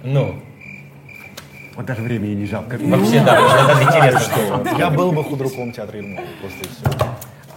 Ну, 0.03 0.41
Вот 1.77 1.87
даже 1.87 2.03
времени 2.03 2.35
не 2.35 2.47
жалко. 2.47 2.79
вообще, 2.79 3.21
да, 3.25 3.41
мне 3.41 3.65
даже 3.67 3.83
интересно, 3.85 4.21
что... 4.21 4.79
Я 4.79 4.91
был 4.91 5.13
бы 5.13 5.23
худруком 5.25 5.73
театра 5.73 5.99
Ермолова, 5.99 6.27
просто 6.41 6.59
и 6.61 6.69
все. 6.69 6.85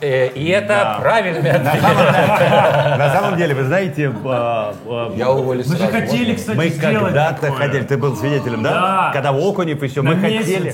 Э, 0.04 0.28
И 0.36 0.50
это 0.50 0.98
правильный 1.00 1.52
ответ. 1.52 1.82
На 1.82 3.14
самом 3.14 3.38
деле, 3.38 3.56
вы 3.56 3.64
знаете, 3.64 4.14
а, 4.26 4.76
а, 4.86 5.14
Я 5.16 5.32
уволюсь 5.32 5.66
Мы 5.68 5.78
же 5.78 5.88
хотели, 5.88 6.36
кстати, 6.36 6.58
мы 6.58 6.70
когда-то 6.70 7.52
хотели, 7.54 7.84
ты 7.84 7.98
был 7.98 8.16
свидетелем, 8.18 8.64
да? 8.64 8.72
Да. 8.74 9.12
Когда 9.14 9.30
Окунев 9.30 9.82
еще, 9.82 10.02
мы 10.02 10.16
хотели, 10.16 10.74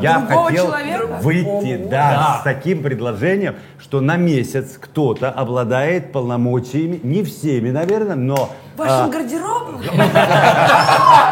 я 0.00 0.20
хотел 0.26 0.74
выйти, 1.20 1.76
Да. 1.90 2.38
с 2.40 2.42
таким 2.42 2.82
предложением, 2.82 3.56
что 3.78 4.00
на 4.00 4.16
месяц 4.16 4.78
кто-то 4.80 5.30
обладает 5.30 6.12
полномочиями, 6.12 7.00
не 7.02 7.22
всеми, 7.22 7.70
наверное, 7.70 8.16
но 8.16 8.50
Вашим 8.80 9.04
а, 9.04 9.08
гардеробом? 9.08 9.82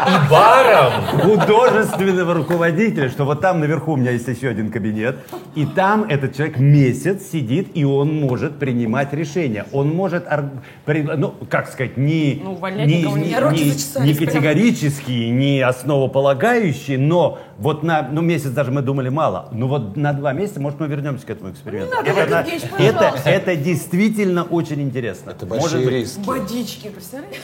И 0.07 0.29
баром. 0.29 0.93
художественного 1.21 2.35
руководителя, 2.35 3.09
что 3.09 3.25
вот 3.25 3.41
там 3.41 3.59
наверху 3.59 3.93
у 3.93 3.95
меня 3.97 4.11
есть 4.11 4.27
еще 4.27 4.49
один 4.49 4.69
кабинет, 4.71 5.17
и 5.55 5.65
там 5.65 6.03
этот 6.03 6.35
человек 6.35 6.59
месяц 6.59 7.23
сидит, 7.31 7.69
и 7.73 7.83
он 7.83 8.19
может 8.19 8.59
принимать 8.59 9.13
решения. 9.13 9.65
Он 9.71 9.89
может, 9.89 10.25
ну, 10.85 11.33
как 11.49 11.67
сказать, 11.69 11.97
не, 11.97 12.39
Ну, 12.43 12.55
не, 12.69 12.85
не- 12.85 13.01
не- 13.03 13.23
не 13.25 14.13
прям. 14.13 14.27
категорический, 14.27 15.29
не 15.31 15.61
основополагающий, 15.61 16.97
но 16.97 17.39
вот 17.59 17.83
на 17.83 18.01
ну, 18.01 18.21
месяц 18.21 18.51
даже 18.51 18.71
мы 18.71 18.81
думали 18.81 19.09
мало. 19.09 19.49
Ну 19.51 19.67
вот 19.67 19.97
на 19.97 20.13
два 20.13 20.31
месяца, 20.31 20.61
может, 20.61 20.79
мы 20.79 20.87
вернемся 20.87 21.27
к 21.27 21.29
этому 21.29 21.51
эксперименту. 21.51 21.93
надо, 21.93 22.09
это, 22.09 22.29
на- 22.29 22.81
это, 22.81 23.13
это 23.25 23.55
действительно 23.57 24.43
очень 24.43 24.81
интересно. 24.81 25.31
Это 25.31 25.45
Может 25.45 25.61
большие 25.63 25.85
быть, 25.85 25.93
риски. 25.93 26.19
Водички, 26.25 26.87
представляешь? 26.87 27.35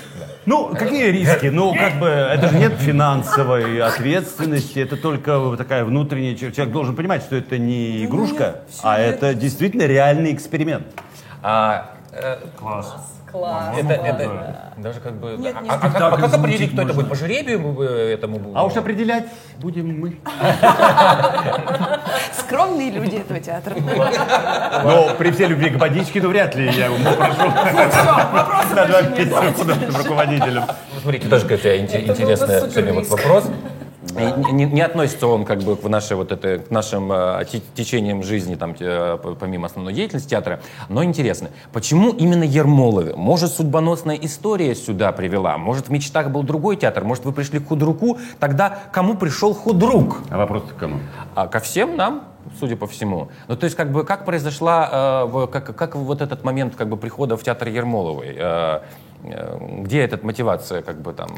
ну, 0.45 0.69
какие 0.73 1.12
риски? 1.12 1.47
Ну, 1.47 1.75
как 1.75 1.99
бы, 1.99 2.08
это 2.08 2.47
же 2.47 2.58
нет 2.58 2.73
финансовой 2.73 3.82
ответственности, 3.82 4.80
это 4.80 4.95
только 4.95 5.56
такая 5.58 5.84
внутренняя... 5.84 6.36
Человек 6.36 6.71
должен 6.71 6.95
понимать, 6.95 7.21
что 7.21 7.36
это 7.36 7.58
не 7.58 8.06
игрушка, 8.06 8.62
а 8.84 8.97
это 8.97 9.34
действительно 9.34 9.84
реальный 9.84 10.34
эксперимент. 10.34 10.86
А, 11.41 11.94
Класс. 12.58 12.95
Класс. 13.32 13.75
Это, 13.78 13.93
это 13.93 14.71
даже 14.78 14.99
как 15.01 15.13
бы... 15.15 15.36
Нет, 15.38 15.56
а, 15.58 15.62
не 15.62 15.69
а 15.69 15.78
как, 15.78 15.91
спектакль 15.91 16.15
а 16.15 16.30
как 16.30 16.34
определить, 16.39 16.71
кто 16.71 16.82
это 16.84 16.93
будет? 16.93 17.10
По 17.10 17.15
жребию 17.15 17.82
э, 17.82 18.13
этому 18.13 18.39
будет? 18.39 18.56
А 18.56 18.63
уж 18.63 18.75
определять 18.75 19.25
будем 19.58 19.99
мы. 19.99 20.17
Скромные 22.34 22.91
люди 22.91 23.15
этого 23.17 23.39
театра. 23.39 23.75
Но 24.84 25.15
при 25.17 25.32
всей 25.32 25.47
любви 25.47 25.69
к 25.69 25.78
Бодичкину 25.78 26.30
вряд 26.30 26.56
ли 26.56 26.71
я 26.71 26.86
его 26.86 26.95
попрошу. 27.04 28.75
Назвать 28.75 29.17
художественным 29.17 29.95
руководителем. 29.97 30.63
Ну, 30.67 30.99
Смотрите, 31.01 31.28
тоже 31.28 31.45
какая 31.45 31.80
интересная 31.80 32.62
вот 32.93 33.08
вопрос. 33.10 33.45
И 34.11 34.51
Не, 34.51 34.65
не 34.65 34.81
относится 34.81 35.27
он 35.27 35.45
как 35.45 35.59
бы 35.63 35.75
к 35.75 35.83
нашей 35.83 36.15
вот 36.15 36.31
этой, 36.31 36.59
к 36.59 36.69
нашим 36.71 37.11
э, 37.11 37.43
те- 37.51 37.61
течениям 37.73 38.23
жизни, 38.23 38.55
там, 38.55 38.73
п- 38.73 39.35
помимо 39.39 39.65
основной 39.65 39.93
деятельности 39.93 40.29
театра, 40.29 40.59
но 40.89 41.03
интересно, 41.03 41.49
почему 41.73 42.11
именно 42.11 42.43
Ермолове? 42.43 43.15
Может, 43.15 43.51
судьбоносная 43.51 44.15
история 44.15 44.75
сюда 44.75 45.11
привела? 45.11 45.57
Может, 45.57 45.87
в 45.87 45.91
мечтах 45.91 46.29
был 46.29 46.43
другой 46.43 46.75
театр? 46.77 47.03
Может, 47.03 47.25
вы 47.25 47.31
пришли 47.31 47.59
к 47.59 47.67
худруку? 47.67 48.17
Тогда 48.39 48.77
кому 48.91 49.15
пришел 49.17 49.53
худрук? 49.53 50.21
А 50.29 50.37
вопрос 50.37 50.63
к 50.63 50.79
кому? 50.79 50.99
А 51.33 51.47
ко 51.47 51.59
всем 51.59 51.97
нам, 51.97 52.23
судя 52.59 52.75
по 52.77 52.85
всему. 52.87 53.29
Ну, 53.47 53.55
то 53.55 53.65
есть, 53.65 53.75
как 53.75 53.91
бы, 53.91 54.03
как 54.03 54.23
произошла, 54.25 55.25
э, 55.25 55.47
как, 55.51 55.75
как 55.75 55.95
вот 55.95 56.21
этот 56.21 56.43
момент, 56.43 56.75
как 56.75 56.89
бы, 56.89 56.97
прихода 56.97 57.37
в 57.37 57.43
театр 57.43 57.67
Ермоловой? 57.69 58.35
Э, 58.37 58.79
э, 59.23 59.57
где 59.81 60.01
эта 60.01 60.23
мотивация, 60.23 60.81
как 60.83 61.01
бы, 61.01 61.11
там, 61.13 61.29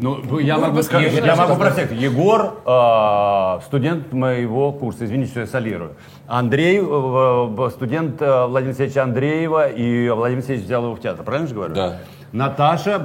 Ну, 0.00 0.38
я 0.38 0.58
могу, 0.58 0.82
сказать, 0.82 1.12
я 1.12 1.34
могу 1.34 1.56
про 1.56 1.70
всех. 1.72 1.90
Егор, 1.92 2.62
э, 2.64 3.60
студент 3.66 4.12
моего 4.12 4.72
курса, 4.72 5.04
извините, 5.04 5.30
что 5.30 5.40
я 5.40 5.46
солирую. 5.46 5.94
Андрей, 6.28 6.78
э, 6.78 6.82
э, 6.82 7.70
студент 7.70 8.22
э, 8.22 8.46
Владимира 8.46 8.68
Алексеевича 8.68 9.02
Андреева, 9.02 9.68
и 9.68 10.08
Владимир 10.10 10.38
Алексеевич 10.38 10.66
взял 10.66 10.84
его 10.84 10.94
в 10.94 11.00
театр, 11.00 11.24
правильно 11.24 11.48
же 11.48 11.54
говорю? 11.54 11.74
Да. 11.74 11.98
Наташа 12.32 12.98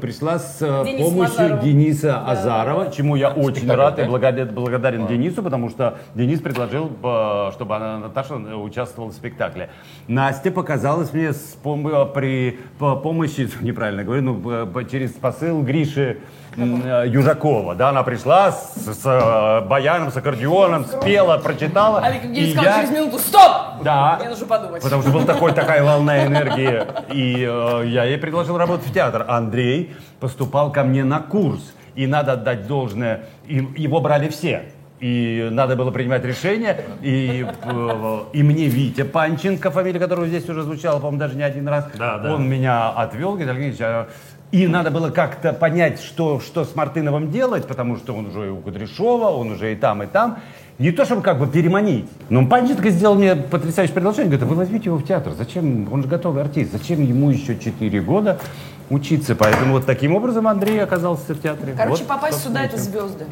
пришла 0.00 0.38
с 0.38 0.58
э, 0.60 0.84
Дениса 0.84 1.04
помощью 1.10 1.44
Азарова. 1.44 1.62
Дениса 1.62 2.20
Азарова, 2.24 2.90
чему 2.92 3.16
я 3.16 3.30
очень 3.30 3.56
Спектакль, 3.56 3.80
рад 3.80 3.98
и 3.98 4.02
да? 4.02 4.08
благодарен, 4.08 4.48
благодарен 4.54 5.06
Денису, 5.08 5.42
потому 5.42 5.68
что 5.68 5.98
Денис 6.14 6.40
предложил, 6.40 6.90
э, 7.02 7.50
чтобы 7.54 7.74
она, 7.76 7.98
Наташа 7.98 8.34
э, 8.34 8.54
участвовала 8.54 9.10
в 9.10 9.14
спектакле. 9.14 9.70
Настя 10.06 10.52
показалась 10.52 11.12
мне 11.12 11.32
с 11.32 11.58
пом- 11.62 12.12
при 12.12 12.58
по- 12.78 12.94
помощи, 12.96 13.48
неправильно 13.60 14.04
говорю, 14.04 14.22
ну, 14.22 14.84
через 14.84 15.10
посыл 15.12 15.62
Гриши 15.62 16.18
Южакова. 16.58 17.74
Да, 17.74 17.90
она 17.90 18.02
пришла 18.02 18.52
с, 18.52 18.74
с, 18.76 19.00
э, 19.04 19.66
баяном, 19.66 20.10
с 20.10 20.16
аккордеоном, 20.16 20.84
спела, 20.86 21.38
прочитала. 21.38 22.02
И 22.10 22.14
Евгеньевич 22.16 22.52
сказал 22.54 22.72
я- 22.74 22.76
через 22.80 22.90
минуту 22.90 23.18
«Стоп!» 23.18 23.82
Да. 23.82 24.16
Мне 24.20 24.28
нужно 24.30 24.46
подумать. 24.46 24.82
Потому 24.82 25.02
что 25.02 25.10
была 25.12 25.24
такой, 25.26 25.52
такая 25.52 25.82
волна 25.82 26.26
энергии. 26.26 26.82
И 27.12 27.46
э, 27.48 27.86
я 27.86 28.04
ей 28.04 28.18
предложил 28.18 28.58
работать 28.58 28.86
в 28.86 28.92
театр. 28.92 29.24
Андрей 29.28 29.94
поступал 30.20 30.72
ко 30.72 30.84
мне 30.84 31.04
на 31.04 31.20
курс. 31.20 31.60
И 31.94 32.06
надо 32.06 32.32
отдать 32.32 32.66
должное, 32.68 33.22
и- 33.46 33.66
его 33.76 34.00
брали 34.00 34.28
все. 34.28 34.62
И 35.00 35.48
надо 35.52 35.76
было 35.76 35.90
принимать 35.92 36.24
решение. 36.24 36.80
И, 37.02 37.46
э, 37.62 38.18
и 38.32 38.42
мне 38.42 38.66
Витя 38.66 39.02
Панченко, 39.04 39.70
фамилия 39.70 39.98
которого 40.00 40.26
здесь 40.26 40.48
уже 40.48 40.62
звучала, 40.62 40.98
по-моему, 40.98 41.18
даже 41.18 41.36
не 41.36 41.42
один 41.44 41.68
раз, 41.68 41.86
Да, 41.96 42.18
да. 42.18 42.34
он 42.34 42.48
меня 42.48 42.90
отвел, 42.90 43.30
говорит, 43.32 43.48
Алексей 43.48 43.68
Ильич, 43.68 43.80
а 43.80 44.08
И 44.50 44.66
надо 44.66 44.90
было 44.90 45.10
как-то 45.10 45.52
понять, 45.52 46.00
что, 46.00 46.40
что 46.40 46.64
с 46.64 46.74
Мартыновым 46.74 47.30
делать, 47.30 47.66
потому 47.66 47.96
что 47.96 48.14
он 48.14 48.26
уже 48.26 48.46
и 48.46 48.50
у 48.50 48.56
Кудряшова, 48.56 49.26
он 49.28 49.52
уже 49.52 49.72
и 49.72 49.76
там, 49.76 50.02
и 50.02 50.06
там. 50.06 50.38
Не 50.78 50.92
то, 50.92 51.04
чтобы 51.04 51.22
как 51.22 51.38
бы 51.38 51.46
переманить. 51.46 52.08
Но 52.30 52.46
Панченко 52.46 52.88
сделал 52.90 53.16
мне 53.16 53.34
потрясающее 53.34 53.92
предложение. 53.92 54.26
Говорит, 54.26 54.44
«А 54.44 54.46
вы 54.46 54.54
возьмите 54.54 54.84
его 54.86 54.96
в 54.96 55.04
театр. 55.04 55.32
Зачем? 55.36 55.92
Он 55.92 56.02
же 56.02 56.08
готовый 56.08 56.42
артист. 56.42 56.72
Зачем 56.72 57.02
ему 57.02 57.30
еще 57.30 57.58
4 57.58 58.00
года 58.00 58.38
учиться? 58.88 59.34
Поэтому 59.34 59.72
вот 59.72 59.86
таким 59.86 60.14
образом 60.14 60.46
Андрей 60.46 60.82
оказался 60.82 61.34
в 61.34 61.42
театре. 61.42 61.74
Короче, 61.76 62.04
Вот, 62.04 62.08
попасть 62.08 62.44
сюда 62.44 62.62
это 62.62 62.76
звезды. 62.78 63.26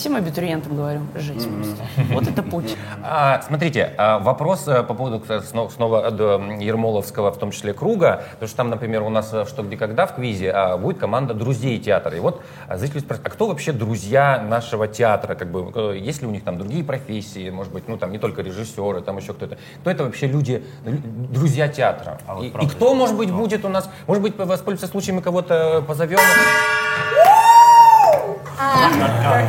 Всем 0.00 0.16
абитуриентам 0.16 0.76
говорю, 0.76 1.00
жить 1.14 1.46
просто. 1.46 1.84
Вот 2.14 2.26
это 2.26 2.42
путь. 2.42 2.74
А, 3.02 3.40
смотрите, 3.46 3.94
а, 3.96 4.18
вопрос 4.18 4.68
э, 4.68 4.82
по 4.82 4.94
поводу 4.94 5.22
снова 5.42 6.10
э, 6.10 6.58
Ермоловского, 6.62 7.32
в 7.32 7.38
том 7.38 7.50
числе 7.50 7.72
круга, 7.72 8.24
потому 8.32 8.48
что 8.48 8.56
там, 8.58 8.70
например, 8.70 9.02
у 9.02 9.08
нас 9.08 9.30
э, 9.32 9.46
«Что, 9.46 9.62
где, 9.62 9.76
когда» 9.76 10.06
в 10.06 10.14
квизе 10.14 10.50
а, 10.50 10.76
будет 10.76 10.98
команда 10.98 11.34
друзей 11.34 11.78
театра. 11.78 12.16
И 12.16 12.20
вот 12.20 12.42
а, 12.68 12.76
зрители 12.76 13.00
спрашивают, 13.00 13.26
а 13.26 13.30
кто 13.30 13.46
вообще 13.46 13.72
друзья 13.72 14.42
нашего 14.42 14.86
театра? 14.86 15.34
Как 15.34 15.50
бы, 15.50 15.96
есть 15.96 16.22
ли 16.22 16.28
у 16.28 16.30
них 16.30 16.44
там 16.44 16.56
другие 16.56 16.84
профессии, 16.84 17.50
может 17.50 17.72
быть, 17.72 17.88
ну 17.88 17.96
там 17.96 18.12
не 18.12 18.18
только 18.18 18.42
режиссеры, 18.42 19.02
там 19.02 19.18
еще 19.18 19.34
кто-то. 19.34 19.58
Кто 19.80 19.90
это 19.90 20.04
вообще 20.04 20.26
люди, 20.26 20.62
лю- 20.84 21.00
друзья 21.30 21.68
театра? 21.68 22.20
вот 22.26 22.44
и, 22.44 22.48
и 22.48 22.50
правда, 22.50 22.70
кто, 22.70 22.94
может 22.94 23.16
быть, 23.16 23.30
будет 23.30 23.64
у 23.64 23.68
нас, 23.68 23.90
может 24.06 24.22
быть, 24.22 24.36
воспользуется 24.38 24.86
случаем 24.86 25.18
и 25.18 25.22
кого-то 25.22 25.84
позовем? 25.86 26.20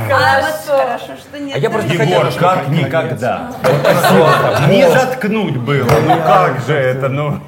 Хорошо, 0.10 1.18
что 1.20 1.40
нет. 1.40 1.56
А 1.56 1.60
я 1.60 1.70
просто 1.70 1.94
Егор, 1.94 2.26
хотел, 2.26 2.40
как 2.40 2.68
никогда. 2.70 3.52
Не 4.70 4.90
заткнуть 4.90 5.58
было. 5.58 5.90
Ну 6.08 6.16
как 6.18 6.62
же 6.66 6.74
это, 6.74 7.10
ну... 7.10 7.40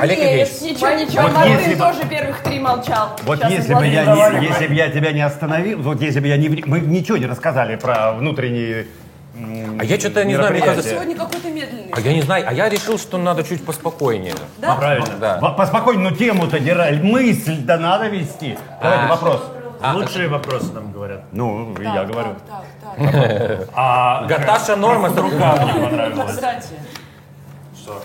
Олег 0.00 0.18
Евгеньевич, 0.18 0.60
Ничего, 0.62 0.90
ничего. 0.90 1.22
Вот 1.22 1.32
Мартын 1.34 1.52
если 1.58 1.74
бы- 1.74 1.78
тоже 1.78 2.04
первых 2.08 2.40
три 2.40 2.58
молчал. 2.58 3.10
Вот 3.24 3.38
Сейчас 3.38 3.52
если 3.52 3.74
бы, 3.74 3.86
я 3.86 4.04
не, 4.04 4.46
если 4.46 4.66
бы 4.66 4.74
я 4.74 4.88
тебя 4.90 5.12
не 5.12 5.20
остановил, 5.20 5.80
вот 5.82 6.00
если 6.00 6.18
бы 6.20 6.26
я 6.28 6.36
не... 6.38 6.48
Мы 6.48 6.80
ничего 6.80 7.18
не 7.18 7.26
рассказали 7.26 7.76
про 7.76 8.12
внутренние 8.12 8.86
А 9.78 9.84
я 9.84 9.98
что-то 10.00 10.24
не 10.24 10.34
знаю, 10.34 10.52
мне 10.52 10.62
кажется- 10.62 10.90
Сегодня 10.90 11.14
какой-то 11.14 11.48
медленный. 11.50 11.92
а 11.92 12.00
я 12.00 12.12
не 12.14 12.22
знаю, 12.22 12.44
а 12.48 12.52
я 12.52 12.68
решил, 12.68 12.98
что 12.98 13.16
надо 13.18 13.44
чуть 13.44 13.64
поспокойнее. 13.64 14.34
Правильно. 14.60 15.06
Да. 15.20 15.36
Поспокойнее, 15.36 16.10
ну 16.10 16.16
тему-то 16.16 16.58
держать, 16.58 17.02
мысль-то 17.02 17.78
надо 17.78 18.08
вести. 18.08 18.56
Давайте 18.82 19.04
А. 19.04 19.08
вопрос. 19.08 19.42
Лучшие 19.94 20.28
вопросы 20.28 20.72
нам 20.72 20.92
говорят. 20.92 21.22
Ну, 21.32 21.74
и 21.78 21.82
я 21.84 22.04
говорю. 22.04 22.30
А 23.74 24.24
Гаташа 24.26 24.76
норма. 24.76 25.08
рука 25.08 25.56
мне 25.62 25.88
понравилась. 25.88 26.30
Кстати. 26.34 26.74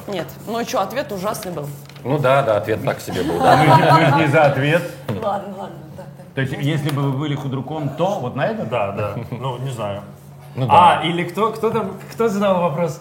Нет, 0.07 0.27
ну 0.47 0.63
что, 0.65 0.81
ответ 0.81 1.11
ужасный 1.11 1.51
был. 1.51 1.67
Ну 2.03 2.17
да, 2.17 2.41
да, 2.41 2.57
ответ 2.57 2.83
так 2.83 2.99
себе 2.99 3.23
был. 3.23 3.39
Да. 3.39 3.57
Мы, 3.67 3.83
же- 3.83 3.91
мы 3.91 4.05
же 4.05 4.15
не 4.15 4.27
за 4.27 4.43
ответ. 4.45 4.81
Ладно, 5.09 5.53
ладно, 5.57 5.75
так, 5.95 6.05
так. 6.17 6.25
То 6.35 6.41
есть, 6.41 6.53
если 6.59 6.89
бы 6.89 7.01
вы 7.03 7.11
были 7.11 7.35
худруком, 7.35 7.89
то 7.89 8.19
вот 8.19 8.35
на 8.35 8.47
это? 8.47 8.65
Да, 8.65 8.91
да. 8.91 9.11
Ну, 9.31 9.57
не 9.59 9.69
знаю. 9.71 10.01
Ну 10.55 10.65
да. 10.65 10.99
А, 10.99 11.03
или 11.03 11.23
кто, 11.23 11.51
кто 11.51 11.69
там, 11.69 11.91
кто 12.11 12.27
задал 12.27 12.61
вопрос? 12.61 12.99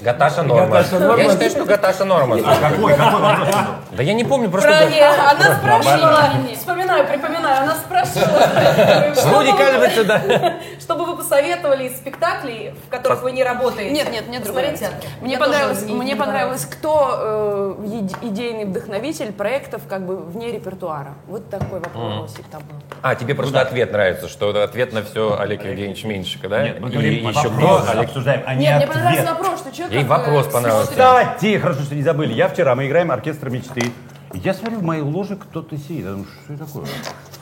Гаташа 0.00 0.42
норма. 0.42 0.66
Гаташа 0.68 0.98
норма. 1.00 1.22
Я 1.22 1.30
считаю, 1.30 1.50
что 1.50 1.64
Гаташа 1.64 2.04
норма. 2.04 2.36
Какой, 2.38 2.94
какой 2.94 3.20
вопрос? 3.20 3.48
Да 3.92 4.02
я 4.02 4.14
не 4.14 4.24
помню, 4.24 4.48
просто... 4.50 4.68
Про 4.68 5.30
Она 5.30 5.56
спрашивала, 5.56 6.22
вспоминаю, 6.56 7.06
припоминаю, 7.06 7.62
она 7.64 7.74
спрашивала, 7.74 9.14
что 9.14 9.28
Вроде 9.28 9.52
бы 9.52 9.58
кажется, 9.58 10.00
вы- 10.02 10.04
да. 10.04 10.54
чтобы 10.80 11.04
вы 11.04 11.16
посоветовали 11.16 11.84
из 11.88 11.96
спектаклей, 11.96 12.74
в 12.86 12.90
которых 12.90 13.22
вы 13.22 13.32
не 13.32 13.42
работаете. 13.42 13.90
Нет, 13.92 14.12
нет, 14.12 14.28
нет, 14.28 14.44
другое. 14.44 14.76
театр. 14.76 14.96
Мне 15.20 15.36
понравилось, 15.36 15.82
не- 15.82 15.92
мне 15.94 16.12
не 16.12 16.16
понравилось, 16.16 16.64
кто 16.64 17.76
э, 17.80 17.84
иде- 17.86 18.16
идейный 18.22 18.64
вдохновитель 18.66 19.32
проектов 19.32 19.82
как 19.88 20.06
бы 20.06 20.16
вне 20.16 20.52
репертуара. 20.52 21.14
Вот 21.26 21.50
такой 21.50 21.80
вопросик 21.80 22.44
там 22.50 22.60
был. 22.62 22.76
А, 23.02 23.14
тебе 23.14 23.34
просто 23.34 23.60
ответ 23.60 23.92
нравится, 23.92 24.28
что 24.28 24.50
ответ 24.62 24.92
на 24.92 25.02
все 25.02 25.36
Олег 25.38 25.64
Евгеньевич 25.64 26.04
Меньшика, 26.04 26.48
да? 26.48 26.62
Нет, 26.62 26.80
мы 26.80 26.88
И 26.88 26.92
говорим 26.92 27.28
еще 27.28 27.48
вопрос, 27.48 27.82
кто? 27.82 27.92
Олег- 27.92 28.04
обсуждаем, 28.08 28.42
а 28.46 28.54
не 28.54 28.60
Нет, 28.66 28.76
мне 28.76 28.86
понравился 28.86 29.24
вопрос, 29.32 29.60
что 29.60 29.72
человек... 29.72 29.87
Ей 29.90 30.04
вопрос 30.04 30.46
понравился. 30.46 30.90
Кстати, 30.90 31.58
хорошо, 31.58 31.82
что 31.82 31.94
не 31.94 32.02
забыли. 32.02 32.32
Я 32.32 32.48
вчера, 32.48 32.74
мы 32.74 32.86
играем 32.86 33.10
оркестр 33.10 33.50
мечты. 33.50 33.92
И 34.32 34.38
Я 34.38 34.52
смотрю, 34.54 34.78
в 34.80 34.82
моей 34.82 35.02
ложе 35.02 35.36
кто-то 35.36 35.76
сидит. 35.76 36.04
Я 36.04 36.10
думаю, 36.10 36.26
что 36.44 36.52
это 36.54 36.66
такое? 36.66 36.86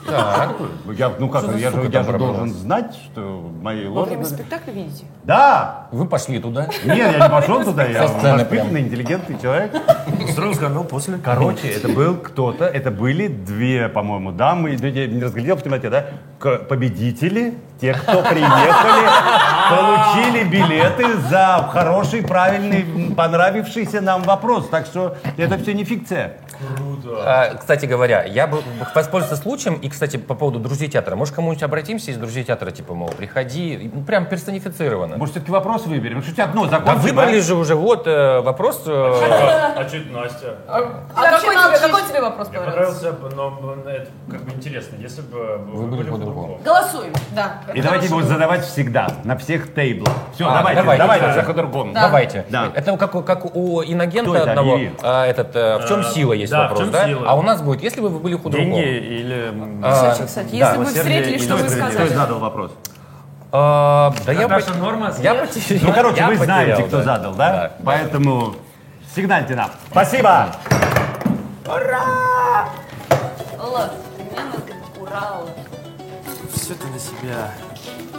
Так. 0.05 0.55
Я, 0.97 1.11
ну 1.19 1.29
как, 1.29 1.43
я, 1.57 1.71
же, 1.71 1.89
я 1.91 2.03
же 2.03 2.17
должен 2.17 2.49
знать, 2.53 2.95
что 2.95 3.21
в 3.39 3.61
моей 3.61 3.87
Во 3.87 3.99
ложе... 3.99 4.11
время 4.11 4.25
спектакля 4.25 4.71
видите? 4.71 5.05
Да! 5.23 5.87
Вы 5.91 6.05
пошли 6.05 6.39
туда. 6.39 6.67
Нет, 6.85 7.17
я 7.17 7.27
не 7.27 7.29
пошел 7.29 7.63
туда, 7.63 7.85
я 7.85 8.07
воспитанный, 8.07 8.81
интеллигентный 8.81 9.39
человек. 9.39 9.75
Сразу 10.33 10.53
сказал, 10.53 10.75
ну, 10.75 10.83
после. 10.83 11.17
Короче, 11.17 11.67
это 11.67 11.89
был 11.89 12.15
кто-то, 12.15 12.65
это 12.65 12.91
были 12.91 13.27
две, 13.27 13.89
по-моему, 13.89 14.31
дамы, 14.31 14.71
я 14.71 15.07
не 15.07 15.21
разглядел 15.21 15.57
в 15.57 15.63
темноте, 15.63 15.89
да, 15.89 16.05
победители, 16.39 17.55
те, 17.81 17.93
кто 17.93 18.21
приехали, 18.21 19.07
получили 19.69 20.43
билеты 20.43 21.17
за 21.29 21.67
хороший, 21.71 22.21
правильный, 22.21 23.13
понравившийся 23.15 24.01
нам 24.01 24.21
вопрос. 24.23 24.69
Так 24.69 24.85
что 24.85 25.17
это 25.37 25.57
все 25.57 25.73
не 25.73 25.83
фикция. 25.83 26.37
А, 27.05 27.55
Кстати 27.55 27.85
говоря, 27.85 28.23
я 28.23 28.47
бы 28.47 28.61
воспользовался 28.95 29.35
случаем, 29.41 29.75
и, 29.75 29.89
кстати, 29.89 30.17
по 30.17 30.35
поводу 30.35 30.59
друзей 30.59 30.87
театра, 30.89 31.15
может, 31.15 31.35
кому-нибудь 31.35 31.63
обратимся 31.63 32.11
из 32.11 32.17
друзей 32.17 32.43
театра, 32.43 32.71
типа, 32.71 32.93
мол, 32.93 33.09
приходи, 33.09 33.91
ну, 33.93 34.03
прям 34.03 34.25
персонифицировано. 34.25 35.17
Может, 35.17 35.35
все-таки 35.35 35.51
вопрос 35.51 35.85
выберем? 35.85 36.23
Что 36.23 36.43
одно 36.43 36.65
Да 36.65 36.79
закончим, 36.79 37.01
выбрали 37.01 37.39
а? 37.39 37.41
же 37.41 37.55
уже, 37.55 37.75
вот 37.75 38.07
э, 38.07 38.41
вопрос. 38.41 38.83
э, 38.85 38.91
А 39.75 39.85
чуть 39.89 40.11
Настя? 40.11 40.55
А 40.67 40.81
какой 41.13 41.55
тебе, 41.55 41.87
какой 41.87 42.01
тебе 42.09 42.21
вопрос 42.21 42.49
Мне 42.49 42.59
понравился? 42.59 43.13
понравился, 43.13 43.35
но 43.35 43.75
это 43.91 44.09
как 44.29 44.41
бы 44.43 44.51
интересно, 44.53 44.95
если 44.99 45.21
бы 45.21 45.57
вы 45.57 45.87
были 45.87 45.97
были 45.97 46.11
по-другому. 46.11 46.59
Голосуем. 46.63 47.13
Да. 47.31 47.61
И 47.73 47.81
давайте 47.81 48.07
его 48.07 48.21
задавать 48.21 48.65
всегда, 48.65 49.07
на 49.23 49.37
всех 49.37 49.73
тейблах. 49.73 50.13
Все, 50.33 50.47
а, 50.47 50.57
давайте, 50.57 50.81
давайте, 50.81 51.03
давайте, 51.03 51.25
да. 51.25 51.33
за 51.33 51.43
по-другому. 51.43 51.93
Давайте. 51.93 52.45
Да. 52.49 52.71
Это 52.73 52.97
как, 52.97 53.25
как 53.25 53.55
у 53.55 53.83
иногента 53.83 54.31
это? 54.35 54.49
одного. 54.51 54.73
Объяви. 54.75 54.91
а, 55.03 55.25
этот, 55.25 55.55
э, 55.55 55.77
в 55.79 55.87
чем 55.87 55.99
А, 55.99 56.03
сила 56.03 56.33
есть 56.33 56.51
да, 56.51 56.59
в 56.59 56.61
вопрос, 56.69 56.79
чем 56.79 56.86
да? 56.91 57.05
сила? 57.07 57.23
А 57.29 57.35
у 57.35 57.41
нас 57.41 57.61
будет, 57.61 57.81
если 57.83 58.01
бы 58.01 58.09
вы 58.09 58.19
были 58.19 58.35
художником. 58.35 58.73
Деньги 58.73 58.97
или... 58.97 59.53
А, 59.83 59.93
Кстати, 59.93 60.27
кстати, 60.27 60.49
да. 60.51 60.55
если 60.57 60.77
бы 60.77 60.81
Милосердие 60.83 61.03
встретились, 61.21 61.41
и 61.41 61.45
что 61.45 61.53
бы 61.55 61.61
доброе 61.63 61.77
Кто 61.81 61.89
сказали? 61.91 62.13
задал 62.13 62.39
вопрос? 62.39 62.71
А, 63.51 64.13
да 64.25 64.31
я, 64.33 64.47
Наташа 64.47 64.67
пот- 64.67 64.77
Норма 64.79 65.13
я 65.21 65.35
потерял. 65.35 65.81
Ну, 65.87 65.93
короче, 65.93 66.17
я 66.17 66.27
вы 66.27 66.35
знаете, 66.37 66.71
потерял, 66.71 66.87
кто 66.87 66.97
да. 66.97 67.03
задал, 67.03 67.33
да? 67.35 67.51
Да. 67.51 67.71
Поэтому 67.85 68.55
сигнальте 69.15 69.55
нам. 69.55 69.71
Спасибо! 69.89 70.47
Ладно, 73.59 73.93
мне 74.17 74.43
надо 74.43 75.01
Урал. 75.01 75.49
Все 76.53 76.73
ты 76.73 76.87
на 76.87 76.99
себя. 76.99 77.51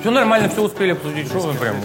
Все 0.01 0.11
нормально, 0.11 0.49
все 0.49 0.63
успели 0.63 0.93
обсудить. 0.93 1.27
Что 1.29 1.41
вы 1.41 1.55
прям... 1.55 1.77